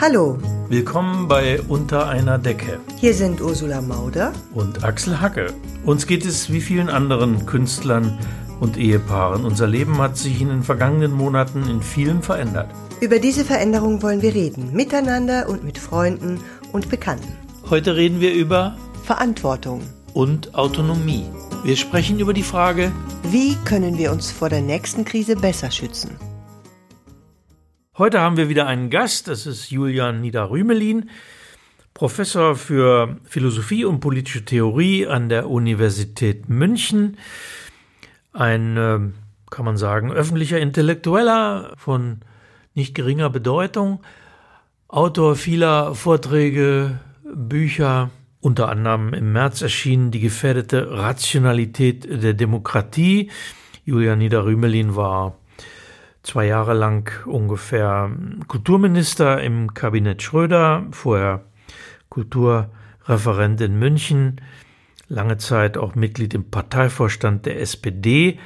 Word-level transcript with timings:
Hallo. 0.00 0.38
Willkommen 0.68 1.26
bei 1.26 1.60
Unter 1.66 2.08
einer 2.08 2.38
Decke. 2.38 2.78
Hier 2.98 3.14
sind 3.14 3.40
Ursula 3.40 3.80
Mauder 3.80 4.32
und 4.54 4.84
Axel 4.84 5.20
Hacke. 5.20 5.52
Uns 5.84 6.06
geht 6.06 6.24
es 6.24 6.52
wie 6.52 6.60
vielen 6.60 6.88
anderen 6.88 7.46
Künstlern 7.46 8.16
und 8.60 8.76
Ehepaaren. 8.76 9.44
Unser 9.44 9.66
Leben 9.66 9.98
hat 9.98 10.16
sich 10.16 10.40
in 10.40 10.50
den 10.50 10.62
vergangenen 10.62 11.10
Monaten 11.10 11.68
in 11.68 11.82
vielem 11.82 12.22
verändert. 12.22 12.70
Über 13.00 13.18
diese 13.18 13.44
Veränderung 13.44 14.00
wollen 14.00 14.22
wir 14.22 14.34
reden, 14.34 14.72
miteinander 14.72 15.48
und 15.48 15.64
mit 15.64 15.78
Freunden 15.78 16.38
und 16.70 16.90
Bekannten. 16.90 17.32
Heute 17.68 17.96
reden 17.96 18.20
wir 18.20 18.32
über 18.32 18.76
Verantwortung 19.02 19.82
und 20.14 20.54
Autonomie. 20.54 21.24
Wir 21.64 21.74
sprechen 21.76 22.20
über 22.20 22.34
die 22.34 22.44
Frage, 22.44 22.92
wie 23.24 23.56
können 23.64 23.98
wir 23.98 24.12
uns 24.12 24.30
vor 24.30 24.48
der 24.48 24.60
nächsten 24.60 25.04
Krise 25.04 25.34
besser 25.34 25.72
schützen? 25.72 26.10
Heute 27.98 28.20
haben 28.20 28.36
wir 28.36 28.48
wieder 28.48 28.68
einen 28.68 28.90
Gast, 28.90 29.26
das 29.26 29.44
ist 29.44 29.72
Julian 29.72 30.20
Niederrümelin, 30.20 31.10
Professor 31.94 32.54
für 32.54 33.16
Philosophie 33.24 33.84
und 33.84 33.98
politische 33.98 34.44
Theorie 34.44 35.08
an 35.08 35.28
der 35.28 35.50
Universität 35.50 36.48
München, 36.48 37.16
ein, 38.32 38.76
äh, 38.76 39.00
kann 39.50 39.64
man 39.64 39.76
sagen, 39.76 40.12
öffentlicher 40.12 40.60
Intellektueller 40.60 41.72
von 41.76 42.20
nicht 42.72 42.94
geringer 42.94 43.30
Bedeutung, 43.30 43.98
Autor 44.86 45.34
vieler 45.34 45.96
Vorträge, 45.96 47.00
Bücher, 47.24 48.10
unter 48.38 48.68
anderem 48.68 49.12
im 49.12 49.32
März 49.32 49.60
erschienen 49.60 50.12
Die 50.12 50.20
gefährdete 50.20 50.88
Rationalität 50.92 52.06
der 52.22 52.34
Demokratie. 52.34 53.32
Julian 53.84 54.20
Niederrümelin 54.20 54.94
war 54.94 55.36
zwei 56.28 56.46
Jahre 56.46 56.74
lang 56.74 57.10
ungefähr 57.26 58.10
Kulturminister 58.48 59.42
im 59.42 59.72
Kabinett 59.72 60.22
Schröder, 60.22 60.86
vorher 60.90 61.44
Kulturreferent 62.10 63.60
in 63.62 63.78
München, 63.78 64.40
lange 65.08 65.38
Zeit 65.38 65.78
auch 65.78 65.94
Mitglied 65.94 66.34
im 66.34 66.50
Parteivorstand 66.50 67.46
der 67.46 67.60
SPD, 67.62 68.38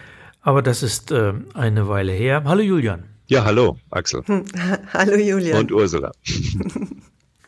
aber 0.42 0.62
das 0.62 0.84
ist 0.84 1.10
äh, 1.10 1.34
eine 1.54 1.88
Weile 1.88 2.12
her. 2.12 2.44
Hallo 2.44 2.62
Julian. 2.62 3.04
Ja, 3.26 3.44
hallo 3.44 3.76
Axel. 3.90 4.22
Hm, 4.26 4.44
hallo 4.92 5.16
Julian. 5.16 5.58
Und 5.58 5.72
Ursula. 5.72 6.12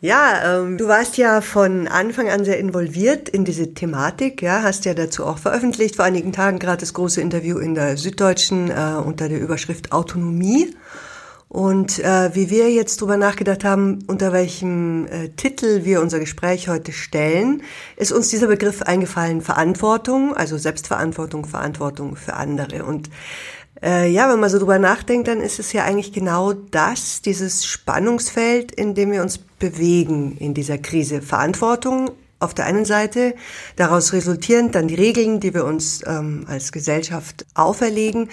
Ja, 0.04 0.58
ähm, 0.58 0.76
du 0.76 0.86
warst 0.86 1.16
ja 1.16 1.40
von 1.40 1.88
Anfang 1.88 2.28
an 2.28 2.44
sehr 2.44 2.58
involviert 2.58 3.30
in 3.30 3.46
diese 3.46 3.72
Thematik, 3.72 4.42
ja, 4.42 4.62
hast 4.62 4.84
ja 4.84 4.92
dazu 4.92 5.24
auch 5.24 5.38
veröffentlicht, 5.38 5.96
vor 5.96 6.04
einigen 6.04 6.30
Tagen 6.30 6.58
gerade 6.58 6.80
das 6.80 6.92
große 6.92 7.22
Interview 7.22 7.56
in 7.56 7.74
der 7.74 7.96
Süddeutschen 7.96 8.70
äh, 8.70 8.96
unter 9.02 9.30
der 9.30 9.40
Überschrift 9.40 9.92
Autonomie. 9.92 10.76
Und 11.48 12.00
äh, 12.00 12.34
wie 12.34 12.50
wir 12.50 12.70
jetzt 12.70 13.00
drüber 13.00 13.16
nachgedacht 13.16 13.64
haben, 13.64 14.00
unter 14.06 14.34
welchem 14.34 15.06
äh, 15.06 15.30
Titel 15.30 15.84
wir 15.84 16.02
unser 16.02 16.18
Gespräch 16.18 16.68
heute 16.68 16.92
stellen, 16.92 17.62
ist 17.96 18.12
uns 18.12 18.28
dieser 18.28 18.48
Begriff 18.48 18.82
eingefallen, 18.82 19.40
Verantwortung, 19.40 20.36
also 20.36 20.58
Selbstverantwortung, 20.58 21.46
Verantwortung 21.46 22.16
für 22.16 22.34
andere. 22.34 22.84
Und 22.84 23.08
äh, 23.84 24.08
ja, 24.08 24.32
wenn 24.32 24.40
man 24.40 24.48
so 24.48 24.58
drüber 24.58 24.78
nachdenkt, 24.78 25.28
dann 25.28 25.40
ist 25.40 25.58
es 25.58 25.72
ja 25.72 25.84
eigentlich 25.84 26.12
genau 26.12 26.54
das, 26.54 27.20
dieses 27.20 27.66
Spannungsfeld, 27.66 28.72
in 28.72 28.94
dem 28.94 29.12
wir 29.12 29.20
uns 29.20 29.38
bewegen 29.38 30.38
in 30.38 30.54
dieser 30.54 30.78
Krise. 30.78 31.20
Verantwortung 31.20 32.10
auf 32.40 32.54
der 32.54 32.64
einen 32.64 32.84
Seite, 32.84 33.34
daraus 33.76 34.12
resultierend 34.12 34.74
dann 34.74 34.88
die 34.88 34.94
Regeln, 34.94 35.40
die 35.40 35.54
wir 35.54 35.64
uns 35.64 36.02
ähm, 36.06 36.46
als 36.48 36.72
Gesellschaft 36.72 37.46
auferlegen 37.54 38.30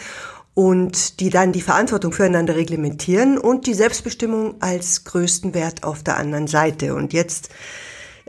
und 0.54 1.20
die 1.20 1.30
dann 1.30 1.52
die 1.52 1.62
Verantwortung 1.62 2.12
füreinander 2.12 2.56
reglementieren 2.56 3.38
und 3.38 3.68
die 3.68 3.74
Selbstbestimmung 3.74 4.56
als 4.62 5.04
größten 5.04 5.54
Wert 5.54 5.84
auf 5.84 6.04
der 6.04 6.18
anderen 6.18 6.48
Seite. 6.48 6.96
Und 6.96 7.14
jetzt, 7.14 7.50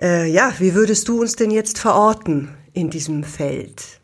äh, 0.00 0.28
ja, 0.28 0.52
wie 0.58 0.74
würdest 0.74 1.08
du 1.08 1.20
uns 1.20 1.36
denn 1.36 1.50
jetzt 1.50 1.78
verorten 1.78 2.48
in 2.72 2.90
diesem 2.90 3.24
Feld? 3.24 4.00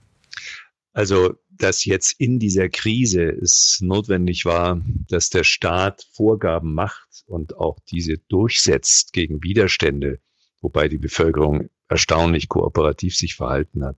Also 0.92 1.34
dass 1.58 1.84
jetzt 1.84 2.20
in 2.20 2.38
dieser 2.38 2.68
Krise 2.68 3.24
es 3.24 3.78
notwendig 3.80 4.44
war, 4.44 4.82
dass 5.08 5.30
der 5.30 5.44
Staat 5.44 6.06
Vorgaben 6.12 6.74
macht 6.74 7.24
und 7.26 7.56
auch 7.56 7.78
diese 7.90 8.18
durchsetzt 8.28 9.12
gegen 9.12 9.42
Widerstände, 9.42 10.20
wobei 10.60 10.88
die 10.88 10.98
Bevölkerung 10.98 11.68
erstaunlich 11.88 12.48
kooperativ 12.48 13.16
sich 13.16 13.34
verhalten 13.34 13.84
hat. 13.84 13.96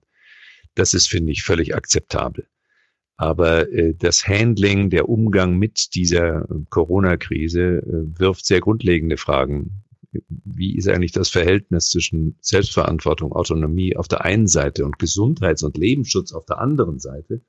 Das 0.75 0.93
ist, 0.93 1.07
finde 1.07 1.31
ich, 1.31 1.43
völlig 1.43 1.75
akzeptabel. 1.75 2.47
Aber 3.17 3.71
äh, 3.71 3.93
das 3.93 4.27
Handling, 4.27 4.89
der 4.89 5.07
Umgang 5.07 5.57
mit 5.57 5.93
dieser 5.93 6.47
Corona-Krise 6.69 7.61
äh, 7.61 8.19
wirft 8.19 8.45
sehr 8.45 8.61
grundlegende 8.61 9.17
Fragen. 9.17 9.83
Wie 10.27 10.75
ist 10.75 10.87
eigentlich 10.87 11.13
das 11.13 11.29
Verhältnis 11.29 11.89
zwischen 11.89 12.37
Selbstverantwortung, 12.41 13.31
Autonomie 13.31 13.95
auf 13.95 14.07
der 14.07 14.25
einen 14.25 14.47
Seite 14.47 14.85
und 14.85 14.99
Gesundheits- 14.99 15.63
und 15.63 15.77
Lebensschutz 15.77 16.33
auf 16.33 16.45
der 16.45 16.59
anderen 16.59 16.99
Seite? 16.99 17.41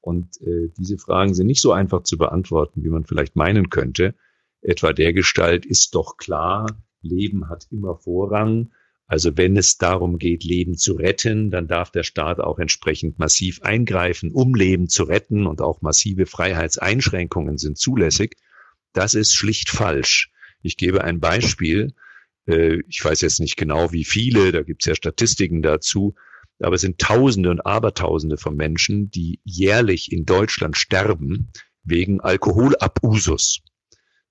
Und 0.00 0.40
äh, 0.40 0.70
diese 0.78 0.98
Fragen 0.98 1.34
sind 1.34 1.46
nicht 1.46 1.60
so 1.60 1.72
einfach 1.72 2.02
zu 2.02 2.18
beantworten, 2.18 2.82
wie 2.82 2.88
man 2.88 3.04
vielleicht 3.04 3.36
meinen 3.36 3.70
könnte. 3.70 4.14
Etwa 4.62 4.92
der 4.92 5.12
Gestalt 5.12 5.66
ist 5.66 5.94
doch 5.94 6.16
klar, 6.16 6.66
Leben 7.02 7.48
hat 7.48 7.66
immer 7.70 7.96
Vorrang. 7.96 8.72
Also 9.06 9.36
wenn 9.36 9.56
es 9.56 9.76
darum 9.76 10.18
geht, 10.18 10.44
Leben 10.44 10.76
zu 10.76 10.94
retten, 10.94 11.50
dann 11.50 11.66
darf 11.66 11.90
der 11.90 12.04
Staat 12.04 12.40
auch 12.40 12.58
entsprechend 12.58 13.18
massiv 13.18 13.60
eingreifen, 13.62 14.30
um 14.32 14.54
Leben 14.54 14.88
zu 14.88 15.02
retten 15.04 15.46
und 15.46 15.60
auch 15.60 15.82
massive 15.82 16.26
Freiheitseinschränkungen 16.26 17.58
sind 17.58 17.76
zulässig. 17.76 18.36
Das 18.92 19.14
ist 19.14 19.34
schlicht 19.34 19.70
falsch. 19.70 20.29
Ich 20.62 20.76
gebe 20.76 21.04
ein 21.04 21.20
Beispiel. 21.20 21.94
Äh, 22.46 22.82
ich 22.88 23.04
weiß 23.04 23.20
jetzt 23.20 23.40
nicht 23.40 23.56
genau, 23.56 23.92
wie 23.92 24.04
viele, 24.04 24.52
da 24.52 24.62
gibt 24.62 24.82
es 24.82 24.86
ja 24.86 24.94
Statistiken 24.94 25.62
dazu, 25.62 26.14
aber 26.60 26.74
es 26.74 26.82
sind 26.82 26.98
Tausende 26.98 27.50
und 27.50 27.64
Abertausende 27.64 28.36
von 28.36 28.54
Menschen, 28.54 29.10
die 29.10 29.40
jährlich 29.44 30.12
in 30.12 30.26
Deutschland 30.26 30.76
sterben 30.76 31.50
wegen 31.82 32.20
Alkoholabusus. 32.20 33.62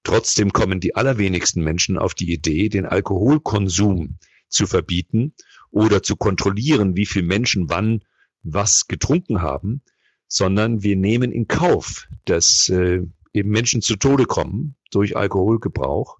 Trotzdem 0.03 0.53
kommen 0.53 0.79
die 0.79 0.95
allerwenigsten 0.95 1.63
Menschen 1.63 1.97
auf 1.97 2.13
die 2.13 2.31
Idee, 2.31 2.69
den 2.69 2.85
Alkoholkonsum 2.85 4.17
zu 4.47 4.67
verbieten 4.67 5.33
oder 5.71 6.03
zu 6.03 6.15
kontrollieren, 6.15 6.95
wie 6.95 7.05
viele 7.05 7.25
Menschen 7.25 7.69
wann 7.69 8.03
was 8.43 8.87
getrunken 8.87 9.41
haben, 9.41 9.81
sondern 10.27 10.83
wir 10.83 10.95
nehmen 10.95 11.31
in 11.31 11.47
Kauf, 11.47 12.07
dass 12.25 12.69
äh, 12.69 13.01
eben 13.33 13.49
Menschen 13.49 13.81
zu 13.81 13.95
Tode 13.95 14.25
kommen 14.25 14.75
durch 14.89 15.15
Alkoholgebrauch, 15.15 16.19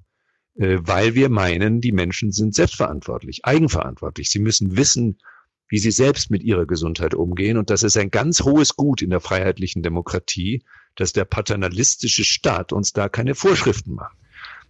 äh, 0.56 0.78
weil 0.82 1.16
wir 1.16 1.30
meinen, 1.30 1.82
die 1.82 1.92
Menschen 1.92 2.32
sind 2.32 2.56
selbstverantwortlich, 2.56 3.46
eigenverantwortlich. 3.46 4.30
Sie 4.30 4.40
müssen 4.40 4.78
wissen, 4.78 5.20
wie 5.70 5.80
sie 5.80 5.92
selbst 5.92 6.32
mit 6.32 6.44
ihrer 6.44 6.66
Gesundheit 6.66 7.14
umgehen. 7.14 7.58
Und 7.58 7.70
das 7.70 7.84
ist 7.84 7.96
ein 7.96 8.12
ganz 8.12 8.42
hohes 8.42 8.76
Gut 8.76 9.02
in 9.02 9.12
der 9.12 9.22
freiheitlichen 9.22 9.84
Demokratie, 9.84 10.64
dass 10.96 11.14
der 11.14 11.26
paternalistische 11.26 12.24
Staat 12.24 12.74
uns 12.74 12.92
da 12.92 13.08
keine 13.08 13.36
Vorschriften 13.36 13.94
macht. 13.94 14.18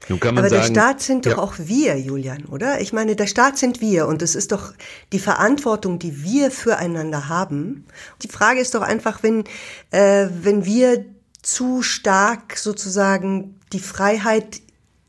Nun 0.08 0.20
kann 0.20 0.36
man 0.36 0.46
Aber 0.46 0.50
sagen, 0.50 0.74
der 0.74 0.82
Staat 0.82 1.02
sind 1.02 1.26
doch 1.26 1.32
ja. 1.32 1.38
auch 1.40 1.56
wir, 1.58 2.00
Julian, 2.00 2.46
oder? 2.46 2.80
Ich 2.82 2.94
meine, 2.94 3.16
der 3.16 3.28
Staat 3.28 3.58
sind 3.58 3.82
wir 3.82 4.08
und 4.08 4.22
es 4.22 4.36
ist 4.36 4.52
doch 4.52 4.74
die 5.12 5.20
Verantwortung, 5.20 6.00
die 6.00 6.24
wir 6.24 6.52
füreinander 6.52 7.28
haben. 7.28 7.86
Die 8.24 8.30
Frage 8.30 8.60
ist 8.62 8.76
doch 8.76 8.82
einfach, 8.82 9.24
wenn, 9.24 9.44
äh, 9.92 10.28
wenn 10.42 10.66
wir 10.66 11.06
zu 11.42 11.82
stark 11.82 12.58
sozusagen 12.58 13.59
die 13.74 13.80
Freiheit 13.80 14.62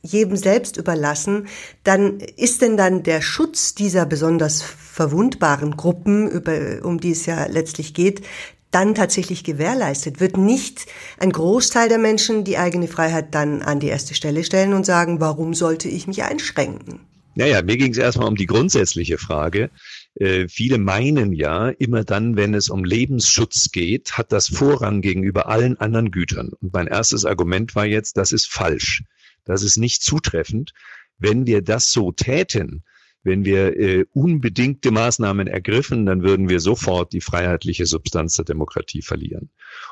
jedem 0.03 0.37
selbst 0.37 0.76
überlassen, 0.76 1.48
dann 1.84 2.21
ist 2.21 2.62
denn 2.62 2.76
dann 2.76 3.03
der 3.03 3.21
Schutz 3.21 3.75
dieser 3.75 4.06
besonders 4.06 4.62
verwundbaren 4.62 5.76
Gruppen, 5.76 6.28
über, 6.28 6.84
um 6.84 7.00
die 7.00 7.12
es 7.12 7.26
ja 7.26 7.47
letztlich 7.47 7.93
geht, 7.93 8.22
dann 8.70 8.94
tatsächlich 8.94 9.44
gewährleistet? 9.44 10.20
Wird 10.20 10.37
nicht 10.37 10.87
ein 11.19 11.32
Großteil 11.32 11.88
der 11.88 11.99
Menschen 11.99 12.44
die 12.44 12.56
eigene 12.56 12.88
Freiheit 12.88 13.34
dann 13.34 13.62
an 13.62 13.81
die 13.81 13.88
erste 13.88 14.15
Stelle 14.15 14.44
stellen 14.44 14.72
und 14.72 14.87
sagen, 14.87 15.20
warum 15.20 15.54
sollte 15.54 15.88
ich 15.88 16.06
mich 16.06 16.23
einschränken? 16.23 17.00
Naja, 17.35 17.62
mir 17.62 17.77
ging 17.77 17.93
es 17.93 17.99
erstmal 17.99 18.29
um 18.29 18.37
die 18.37 18.47
grundsätzliche 18.47 19.19
Frage. 19.19 19.71
Äh, 20.15 20.49
viele 20.49 20.79
meinen 20.79 21.32
ja, 21.32 21.69
immer 21.69 22.05
dann, 22.05 22.37
wenn 22.37 22.55
es 22.55 22.69
um 22.69 22.85
Lebensschutz 22.85 23.71
geht, 23.71 24.19
hat 24.19 24.32
das 24.32 24.49
Vorrang 24.49 25.00
gegenüber 25.00 25.49
allen 25.49 25.79
anderen 25.79 26.11
Gütern. 26.11 26.50
Und 26.61 26.73
mein 26.73 26.88
erstes 26.88 27.25
Argument 27.25 27.75
war 27.75 27.87
jetzt, 27.87 28.17
das 28.17 28.32
ist 28.32 28.47
falsch. 28.47 29.05
Das 29.44 29.62
ist 29.62 29.77
nicht 29.77 30.03
zutreffend. 30.03 30.73
Wenn 31.19 31.47
wir 31.47 31.62
das 31.62 31.93
so 31.93 32.12
täten, 32.12 32.82
wenn 33.23 33.44
wir 33.44 33.79
äh, 33.79 34.06
unbedingte 34.12 34.91
Maßnahmen 34.91 35.47
ergriffen, 35.47 36.06
dann 36.06 36.23
würden 36.23 36.49
wir 36.49 36.61
sofort 36.61 37.12
die 37.12 37.21
freiheitliche 37.21 37.87
Substanz 37.87 38.37
der 38.37 38.47
Demokratie 38.47 39.03
verlieren. 39.03 39.50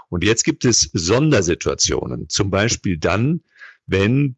Und 0.08 0.24
jetzt 0.24 0.44
gibt 0.44 0.64
es 0.64 0.90
Sondersituationen, 0.92 2.28
zum 2.28 2.50
Beispiel 2.50 2.96
dann, 2.96 3.42
wenn, 3.86 4.36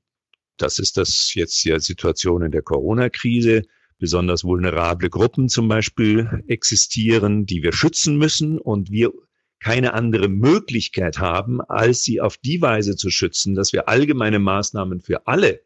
das 0.62 0.78
ist 0.78 0.96
das 0.96 1.32
jetzt 1.34 1.64
ja 1.64 1.78
Situation 1.78 2.42
in 2.42 2.50
der 2.50 2.62
Corona-Krise, 2.62 3.62
besonders 3.98 4.44
vulnerable 4.44 5.10
Gruppen 5.10 5.48
zum 5.48 5.68
Beispiel 5.68 6.42
existieren, 6.48 7.46
die 7.46 7.62
wir 7.62 7.72
schützen 7.72 8.16
müssen 8.16 8.58
und 8.58 8.90
wir 8.90 9.12
keine 9.60 9.92
andere 9.92 10.28
Möglichkeit 10.28 11.18
haben, 11.18 11.60
als 11.60 12.02
sie 12.02 12.20
auf 12.20 12.38
die 12.38 12.62
Weise 12.62 12.96
zu 12.96 13.10
schützen, 13.10 13.54
dass 13.54 13.72
wir 13.72 13.88
allgemeine 13.88 14.38
Maßnahmen 14.38 15.00
für 15.00 15.26
alle 15.26 15.60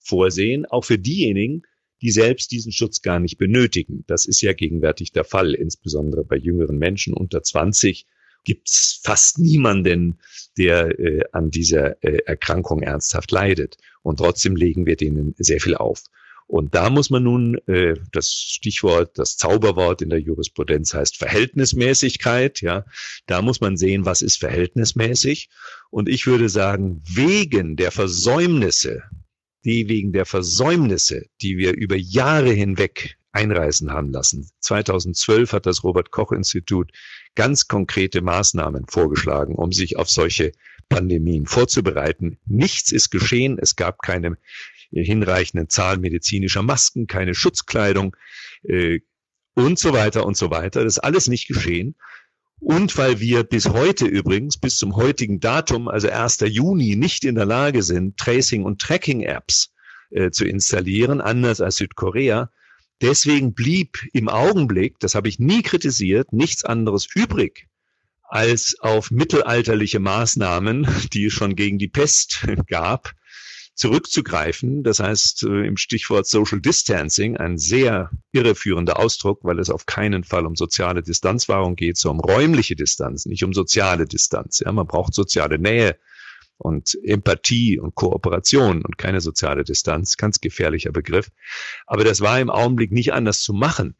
vorsehen, 0.00 0.66
auch 0.66 0.84
für 0.84 0.98
diejenigen, 0.98 1.62
die 2.02 2.10
selbst 2.10 2.50
diesen 2.50 2.72
Schutz 2.72 3.02
gar 3.02 3.20
nicht 3.20 3.38
benötigen. 3.38 4.04
Das 4.06 4.26
ist 4.26 4.40
ja 4.42 4.52
gegenwärtig 4.52 5.12
der 5.12 5.24
Fall, 5.24 5.54
insbesondere 5.54 6.24
bei 6.24 6.36
jüngeren 6.36 6.76
Menschen 6.76 7.14
unter 7.14 7.42
20 7.42 8.06
gibt's 8.44 9.00
fast 9.02 9.38
niemanden, 9.38 10.18
der 10.58 10.98
äh, 10.98 11.24
an 11.32 11.50
dieser 11.50 12.02
äh, 12.02 12.18
Erkrankung 12.24 12.82
ernsthaft 12.82 13.30
leidet. 13.30 13.76
Und 14.02 14.18
trotzdem 14.18 14.56
legen 14.56 14.86
wir 14.86 14.96
denen 14.96 15.34
sehr 15.38 15.60
viel 15.60 15.74
auf. 15.74 16.02
Und 16.48 16.76
da 16.76 16.90
muss 16.90 17.10
man 17.10 17.24
nun, 17.24 17.58
äh, 17.66 17.94
das 18.12 18.32
Stichwort, 18.32 19.18
das 19.18 19.36
Zauberwort 19.36 20.00
in 20.00 20.10
der 20.10 20.20
Jurisprudenz 20.20 20.94
heißt 20.94 21.16
Verhältnismäßigkeit, 21.16 22.60
ja, 22.60 22.84
da 23.26 23.42
muss 23.42 23.60
man 23.60 23.76
sehen, 23.76 24.04
was 24.04 24.22
ist 24.22 24.38
verhältnismäßig. 24.38 25.48
Und 25.90 26.08
ich 26.08 26.26
würde 26.26 26.48
sagen, 26.48 27.02
wegen 27.04 27.74
der 27.74 27.90
Versäumnisse, 27.90 29.02
die 29.64 29.88
wegen 29.88 30.12
der 30.12 30.24
Versäumnisse, 30.24 31.26
die 31.42 31.58
wir 31.58 31.74
über 31.74 31.96
Jahre 31.96 32.52
hinweg 32.52 33.15
einreißen 33.36 33.92
haben 33.92 34.10
lassen. 34.10 34.50
2012 34.60 35.52
hat 35.52 35.66
das 35.66 35.84
Robert 35.84 36.10
Koch 36.10 36.32
Institut 36.32 36.90
ganz 37.34 37.68
konkrete 37.68 38.22
Maßnahmen 38.22 38.86
vorgeschlagen, 38.88 39.54
um 39.54 39.72
sich 39.72 39.98
auf 39.98 40.08
solche 40.08 40.52
Pandemien 40.88 41.46
vorzubereiten. 41.46 42.38
Nichts 42.46 42.92
ist 42.92 43.10
geschehen. 43.10 43.58
Es 43.60 43.76
gab 43.76 44.00
keine 44.00 44.38
hinreichenden 44.90 45.68
Zahl 45.68 45.98
medizinischer 45.98 46.62
Masken, 46.62 47.06
keine 47.06 47.34
Schutzkleidung 47.34 48.16
äh, 48.62 49.00
und 49.54 49.78
so 49.78 49.92
weiter 49.92 50.24
und 50.24 50.36
so 50.36 50.50
weiter. 50.50 50.84
Das 50.84 50.94
ist 50.94 51.04
alles 51.04 51.28
nicht 51.28 51.48
geschehen. 51.48 51.96
Und 52.58 52.96
weil 52.96 53.20
wir 53.20 53.44
bis 53.44 53.68
heute 53.68 54.06
übrigens, 54.06 54.56
bis 54.56 54.78
zum 54.78 54.96
heutigen 54.96 55.40
Datum, 55.40 55.88
also 55.88 56.08
1. 56.08 56.38
Juni, 56.48 56.96
nicht 56.96 57.24
in 57.24 57.34
der 57.34 57.44
Lage 57.44 57.82
sind, 57.82 58.16
Tracing- 58.16 58.64
und 58.64 58.80
Tracking-Apps 58.80 59.74
äh, 60.10 60.30
zu 60.30 60.46
installieren, 60.46 61.20
anders 61.20 61.60
als 61.60 61.76
Südkorea. 61.76 62.50
Deswegen 63.02 63.52
blieb 63.52 63.98
im 64.12 64.28
Augenblick, 64.28 64.98
das 65.00 65.14
habe 65.14 65.28
ich 65.28 65.38
nie 65.38 65.62
kritisiert, 65.62 66.32
nichts 66.32 66.64
anderes 66.64 67.06
übrig, 67.14 67.68
als 68.22 68.76
auf 68.80 69.10
mittelalterliche 69.10 70.00
Maßnahmen, 70.00 70.88
die 71.12 71.26
es 71.26 71.32
schon 71.32 71.56
gegen 71.56 71.78
die 71.78 71.88
Pest 71.88 72.46
gab, 72.68 73.12
zurückzugreifen. 73.74 74.82
Das 74.82 75.00
heißt, 75.00 75.44
äh, 75.44 75.66
im 75.66 75.76
Stichwort 75.76 76.26
Social 76.26 76.60
Distancing, 76.60 77.36
ein 77.36 77.58
sehr 77.58 78.10
irreführender 78.32 78.98
Ausdruck, 78.98 79.40
weil 79.44 79.58
es 79.58 79.68
auf 79.68 79.84
keinen 79.84 80.24
Fall 80.24 80.46
um 80.46 80.56
soziale 80.56 81.02
Distanzwahrung 81.02 81.76
geht, 81.76 81.98
sondern 81.98 82.24
um 82.24 82.30
räumliche 82.30 82.74
Distanz, 82.74 83.26
nicht 83.26 83.44
um 83.44 83.52
soziale 83.52 84.06
Distanz. 84.06 84.60
Ja, 84.60 84.72
man 84.72 84.86
braucht 84.86 85.12
soziale 85.12 85.58
Nähe 85.58 85.96
und 86.58 86.98
Empathie 87.04 87.78
und 87.78 87.94
Kooperation 87.94 88.82
und 88.82 88.98
keine 88.98 89.20
soziale 89.20 89.64
Distanz. 89.64 90.16
Ganz 90.16 90.40
gefährlicher 90.40 90.92
Begriff. 90.92 91.30
Aber 91.86 92.04
das 92.04 92.20
war 92.20 92.40
im 92.40 92.50
Augenblick 92.50 92.92
nicht 92.92 93.12
anders 93.12 93.40
zu 93.40 93.52
machen 93.52 93.96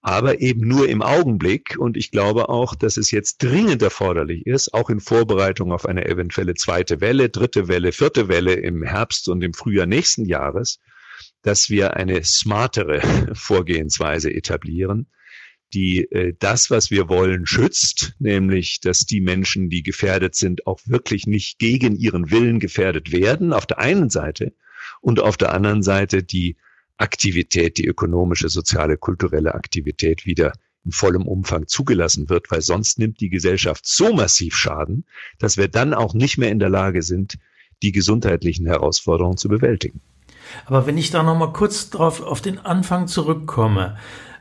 aber 0.00 0.40
eben 0.40 0.66
nur 0.66 0.88
im 0.88 1.02
Augenblick. 1.02 1.76
Und 1.78 1.96
ich 1.96 2.10
glaube 2.10 2.48
auch, 2.48 2.74
dass 2.74 2.96
es 2.96 3.10
jetzt 3.10 3.42
dringend 3.42 3.82
erforderlich 3.82 4.46
ist, 4.46 4.72
auch 4.74 4.90
in 4.90 5.00
Vorbereitung 5.00 5.72
auf 5.72 5.86
eine 5.86 6.06
eventuelle 6.06 6.54
zweite 6.54 7.00
Welle, 7.00 7.28
dritte 7.28 7.68
Welle, 7.68 7.92
vierte 7.92 8.28
Welle 8.28 8.54
im 8.54 8.82
Herbst 8.82 9.28
und 9.28 9.42
im 9.42 9.54
Frühjahr 9.54 9.86
nächsten 9.86 10.24
Jahres, 10.24 10.78
dass 11.42 11.68
wir 11.68 11.96
eine 11.96 12.24
smartere 12.24 13.00
Vorgehensweise 13.34 14.32
etablieren, 14.32 15.08
die 15.74 16.10
äh, 16.10 16.34
das, 16.38 16.70
was 16.70 16.90
wir 16.90 17.08
wollen, 17.08 17.46
schützt, 17.46 18.14
nämlich, 18.18 18.80
dass 18.80 19.06
die 19.06 19.20
Menschen, 19.20 19.70
die 19.70 19.82
gefährdet 19.82 20.34
sind, 20.34 20.66
auch 20.66 20.80
wirklich 20.86 21.26
nicht 21.26 21.58
gegen 21.58 21.96
ihren 21.96 22.30
Willen 22.30 22.60
gefährdet 22.60 23.12
werden, 23.12 23.52
auf 23.52 23.66
der 23.66 23.78
einen 23.78 24.10
Seite, 24.10 24.52
und 25.00 25.20
auf 25.20 25.36
der 25.36 25.52
anderen 25.52 25.82
Seite 25.82 26.22
die 26.22 26.56
Aktivität, 26.96 27.78
die 27.78 27.86
ökonomische, 27.86 28.48
soziale, 28.48 28.96
kulturelle 28.96 29.54
Aktivität 29.54 30.26
wieder 30.26 30.52
in 30.84 30.92
vollem 30.92 31.26
Umfang 31.26 31.66
zugelassen 31.66 32.28
wird, 32.28 32.50
weil 32.50 32.62
sonst 32.62 32.98
nimmt 32.98 33.20
die 33.20 33.28
Gesellschaft 33.28 33.86
so 33.86 34.12
massiv 34.12 34.56
Schaden, 34.56 35.04
dass 35.38 35.56
wir 35.56 35.68
dann 35.68 35.94
auch 35.94 36.14
nicht 36.14 36.38
mehr 36.38 36.50
in 36.50 36.58
der 36.58 36.70
Lage 36.70 37.02
sind, 37.02 37.38
die 37.82 37.92
gesundheitlichen 37.92 38.66
Herausforderungen 38.66 39.36
zu 39.36 39.48
bewältigen. 39.48 40.00
Aber 40.66 40.86
wenn 40.86 40.96
ich 40.96 41.10
da 41.10 41.22
noch 41.22 41.36
mal 41.36 41.52
kurz 41.52 41.90
drauf 41.90 42.22
auf 42.22 42.40
den 42.40 42.58
Anfang 42.58 43.06
zurückkomme, 43.06 43.98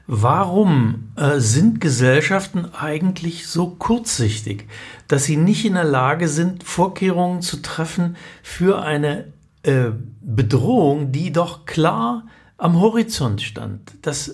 warum 0.07 1.12
äh, 1.15 1.39
sind 1.39 1.81
Gesellschaften 1.81 2.74
eigentlich 2.74 3.48
so 3.48 3.71
kurzsichtig, 3.71 4.68
dass 5.07 5.25
sie 5.25 5.38
nicht 5.38 5.65
in 5.65 5.74
der 5.74 5.83
Lage 5.83 6.30
sind, 6.30 6.63
Vorkehrungen 6.63 7.42
zu 7.42 7.62
treffen 7.62 8.15
für 8.42 8.81
eine 8.81 9.25
äh, 9.63 9.92
Bedrohung, 10.21 11.12
die 11.12 11.31
doch 11.31 11.65
klar 11.65 12.24
am 12.59 12.80
Horizont 12.80 13.42
stand, 13.42 13.94
dass 14.01 14.30
äh, 14.30 14.33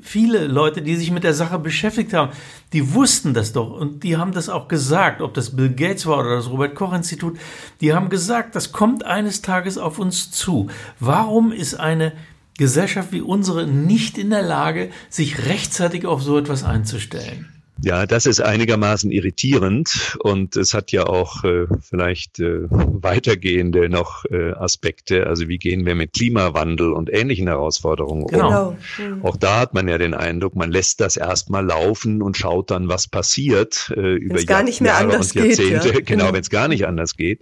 viele 0.00 0.46
Leute, 0.46 0.80
die 0.80 0.94
sich 0.94 1.10
mit 1.10 1.24
der 1.24 1.34
Sache 1.34 1.58
beschäftigt 1.58 2.12
haben, 2.12 2.32
die 2.72 2.94
wussten 2.94 3.34
das 3.34 3.52
doch 3.52 3.70
und 3.72 4.04
die 4.04 4.16
haben 4.16 4.32
das 4.32 4.48
auch 4.48 4.68
gesagt, 4.68 5.20
ob 5.20 5.34
das 5.34 5.56
Bill 5.56 5.70
Gates 5.70 6.06
war 6.06 6.18
oder 6.18 6.36
das 6.36 6.50
Robert 6.50 6.76
Koch 6.76 6.92
Institut, 6.92 7.36
die 7.80 7.92
haben 7.92 8.10
gesagt, 8.10 8.54
das 8.54 8.70
kommt 8.70 9.04
eines 9.04 9.42
Tages 9.42 9.76
auf 9.76 9.98
uns 9.98 10.30
zu. 10.30 10.68
Warum 11.00 11.50
ist 11.50 11.74
eine 11.74 12.12
Gesellschaft 12.56 13.12
wie 13.12 13.20
unsere 13.20 13.66
nicht 13.66 14.18
in 14.18 14.30
der 14.30 14.42
Lage, 14.42 14.90
sich 15.08 15.46
rechtzeitig 15.46 16.06
auf 16.06 16.22
so 16.22 16.38
etwas 16.38 16.64
einzustellen? 16.64 17.48
Ja, 17.82 18.06
das 18.06 18.24
ist 18.26 18.40
einigermaßen 18.40 19.10
irritierend 19.10 20.16
und 20.20 20.56
es 20.56 20.74
hat 20.74 20.92
ja 20.92 21.06
auch 21.06 21.42
äh, 21.42 21.66
vielleicht 21.80 22.38
äh, 22.38 22.62
weitergehende 22.70 23.88
noch 23.88 24.24
äh, 24.26 24.52
Aspekte. 24.52 25.26
Also 25.26 25.48
wie 25.48 25.58
gehen 25.58 25.84
wir 25.84 25.94
mit 25.96 26.12
Klimawandel 26.12 26.92
und 26.92 27.12
ähnlichen 27.12 27.48
Herausforderungen 27.48 28.26
genau. 28.28 28.68
um? 28.68 28.76
Genau. 28.96 29.28
Auch 29.28 29.36
da 29.36 29.60
hat 29.60 29.74
man 29.74 29.88
ja 29.88 29.98
den 29.98 30.14
Eindruck, 30.14 30.54
man 30.54 30.70
lässt 30.70 31.00
das 31.00 31.16
erstmal 31.16 31.66
laufen 31.66 32.22
und 32.22 32.36
schaut 32.36 32.70
dann, 32.70 32.88
was 32.88 33.08
passiert 33.08 33.92
äh, 33.96 34.14
über 34.14 34.36
Jahr, 34.36 34.46
gar 34.46 34.62
nicht 34.62 34.80
mehr 34.80 34.92
Jahre 34.92 35.12
anders 35.12 35.32
und 35.32 35.44
Jahrzehnte. 35.44 35.90
Geht, 35.90 35.94
ja. 35.94 36.00
Genau, 36.04 36.28
mhm. 36.28 36.34
wenn 36.34 36.40
es 36.42 36.50
gar 36.50 36.68
nicht 36.68 36.86
anders 36.86 37.16
geht. 37.16 37.40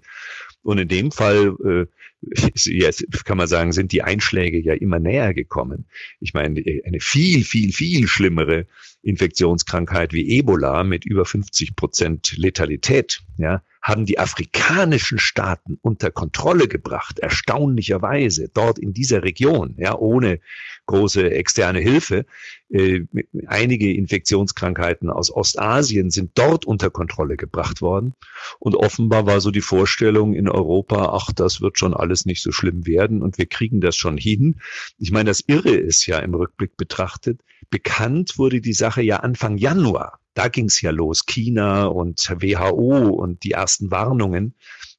Und 0.62 0.78
in 0.78 0.88
dem 0.88 1.12
Fall 1.12 1.54
äh, 1.64 1.86
jetzt 2.22 3.24
kann 3.24 3.36
man 3.36 3.48
sagen, 3.48 3.72
sind 3.72 3.92
die 3.92 4.02
Einschläge 4.02 4.58
ja 4.60 4.74
immer 4.74 4.98
näher 4.98 5.34
gekommen. 5.34 5.86
Ich 6.20 6.34
meine, 6.34 6.62
eine 6.84 7.00
viel, 7.00 7.44
viel, 7.44 7.72
viel 7.72 8.06
schlimmere 8.06 8.66
Infektionskrankheit 9.02 10.12
wie 10.12 10.38
Ebola 10.38 10.84
mit 10.84 11.04
über 11.04 11.24
50 11.24 11.74
Prozent 11.74 12.36
Letalität, 12.36 13.22
ja, 13.36 13.62
haben 13.82 14.06
die 14.06 14.20
afrikanischen 14.20 15.18
Staaten 15.18 15.78
unter 15.82 16.12
Kontrolle 16.12 16.68
gebracht, 16.68 17.18
erstaunlicherweise 17.18 18.48
dort 18.54 18.78
in 18.78 18.92
dieser 18.92 19.24
Region, 19.24 19.74
ja, 19.76 19.96
ohne 19.96 20.40
große 20.86 21.30
externe 21.30 21.80
Hilfe. 21.80 22.26
Äh, 22.68 23.02
einige 23.46 23.92
Infektionskrankheiten 23.92 25.10
aus 25.10 25.34
Ostasien 25.34 26.10
sind 26.10 26.32
dort 26.34 26.64
unter 26.64 26.90
Kontrolle 26.90 27.36
gebracht 27.36 27.80
worden. 27.80 28.14
Und 28.58 28.76
offenbar 28.76 29.26
war 29.26 29.40
so 29.40 29.50
die 29.50 29.60
Vorstellung 29.60 30.34
in 30.34 30.48
Europa, 30.48 31.12
ach, 31.12 31.32
das 31.32 31.60
wird 31.60 31.78
schon 31.78 31.94
alles 31.94 32.26
nicht 32.26 32.42
so 32.42 32.52
schlimm 32.52 32.86
werden 32.86 33.22
und 33.22 33.38
wir 33.38 33.46
kriegen 33.46 33.80
das 33.80 33.96
schon 33.96 34.16
hin. 34.16 34.60
Ich 34.98 35.10
meine, 35.10 35.30
das 35.30 35.44
Irre 35.46 35.74
ist 35.74 36.06
ja 36.06 36.18
im 36.18 36.34
Rückblick 36.34 36.76
betrachtet, 36.76 37.40
bekannt 37.70 38.38
wurde 38.38 38.60
die 38.60 38.72
Sache 38.72 39.02
ja 39.02 39.18
Anfang 39.18 39.56
Januar. 39.56 40.18
Da 40.34 40.48
ging 40.48 40.66
es 40.66 40.80
ja 40.80 40.90
los, 40.90 41.26
China 41.26 41.86
und 41.86 42.20
WHO 42.30 43.08
und 43.08 43.44
die 43.44 43.52
ersten 43.52 43.90
Warnungen. 43.90 44.54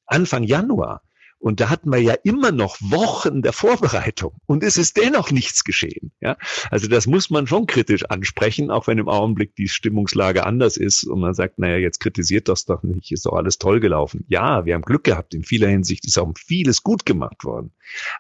Anfang 0.06 0.44
Januar. 0.44 1.02
Und 1.44 1.60
da 1.60 1.70
hatten 1.70 1.92
wir 1.92 2.00
ja 2.00 2.14
immer 2.24 2.54
noch 2.54 2.78
Wochen 2.80 3.42
der 3.42 3.52
Vorbereitung 3.52 4.32
und 4.46 4.64
es 4.64 4.78
ist 4.78 4.96
dennoch 4.96 5.30
nichts 5.30 5.66
geschehen. 5.66 6.14
Ja, 6.22 6.38
also 6.72 6.88
das 6.88 7.06
muss 7.06 7.30
man 7.30 7.48
schon 7.48 7.68
kritisch 7.68 8.06
ansprechen, 8.06 8.72
auch 8.72 8.88
wenn 8.88 8.98
im 8.98 9.10
Augenblick 9.10 9.54
die 9.58 9.68
Stimmungslage 9.68 10.46
anders 10.46 10.78
ist 10.78 11.04
und 11.04 11.20
man 11.20 11.34
sagt, 11.34 11.60
naja, 11.60 11.76
jetzt 11.76 12.00
kritisiert 12.00 12.48
das 12.48 12.64
doch 12.64 12.82
nicht, 12.84 13.12
ist 13.12 13.26
doch 13.26 13.34
alles 13.34 13.58
toll 13.58 13.82
gelaufen. 13.82 14.24
Ja, 14.30 14.64
wir 14.64 14.74
haben 14.74 14.84
Glück 14.84 15.04
gehabt. 15.04 15.34
In 15.34 15.44
vieler 15.44 15.68
Hinsicht 15.68 16.06
ist 16.06 16.18
auch 16.18 16.32
vieles 16.38 16.82
gut 16.82 17.06
gemacht 17.06 17.44
worden. 17.44 17.72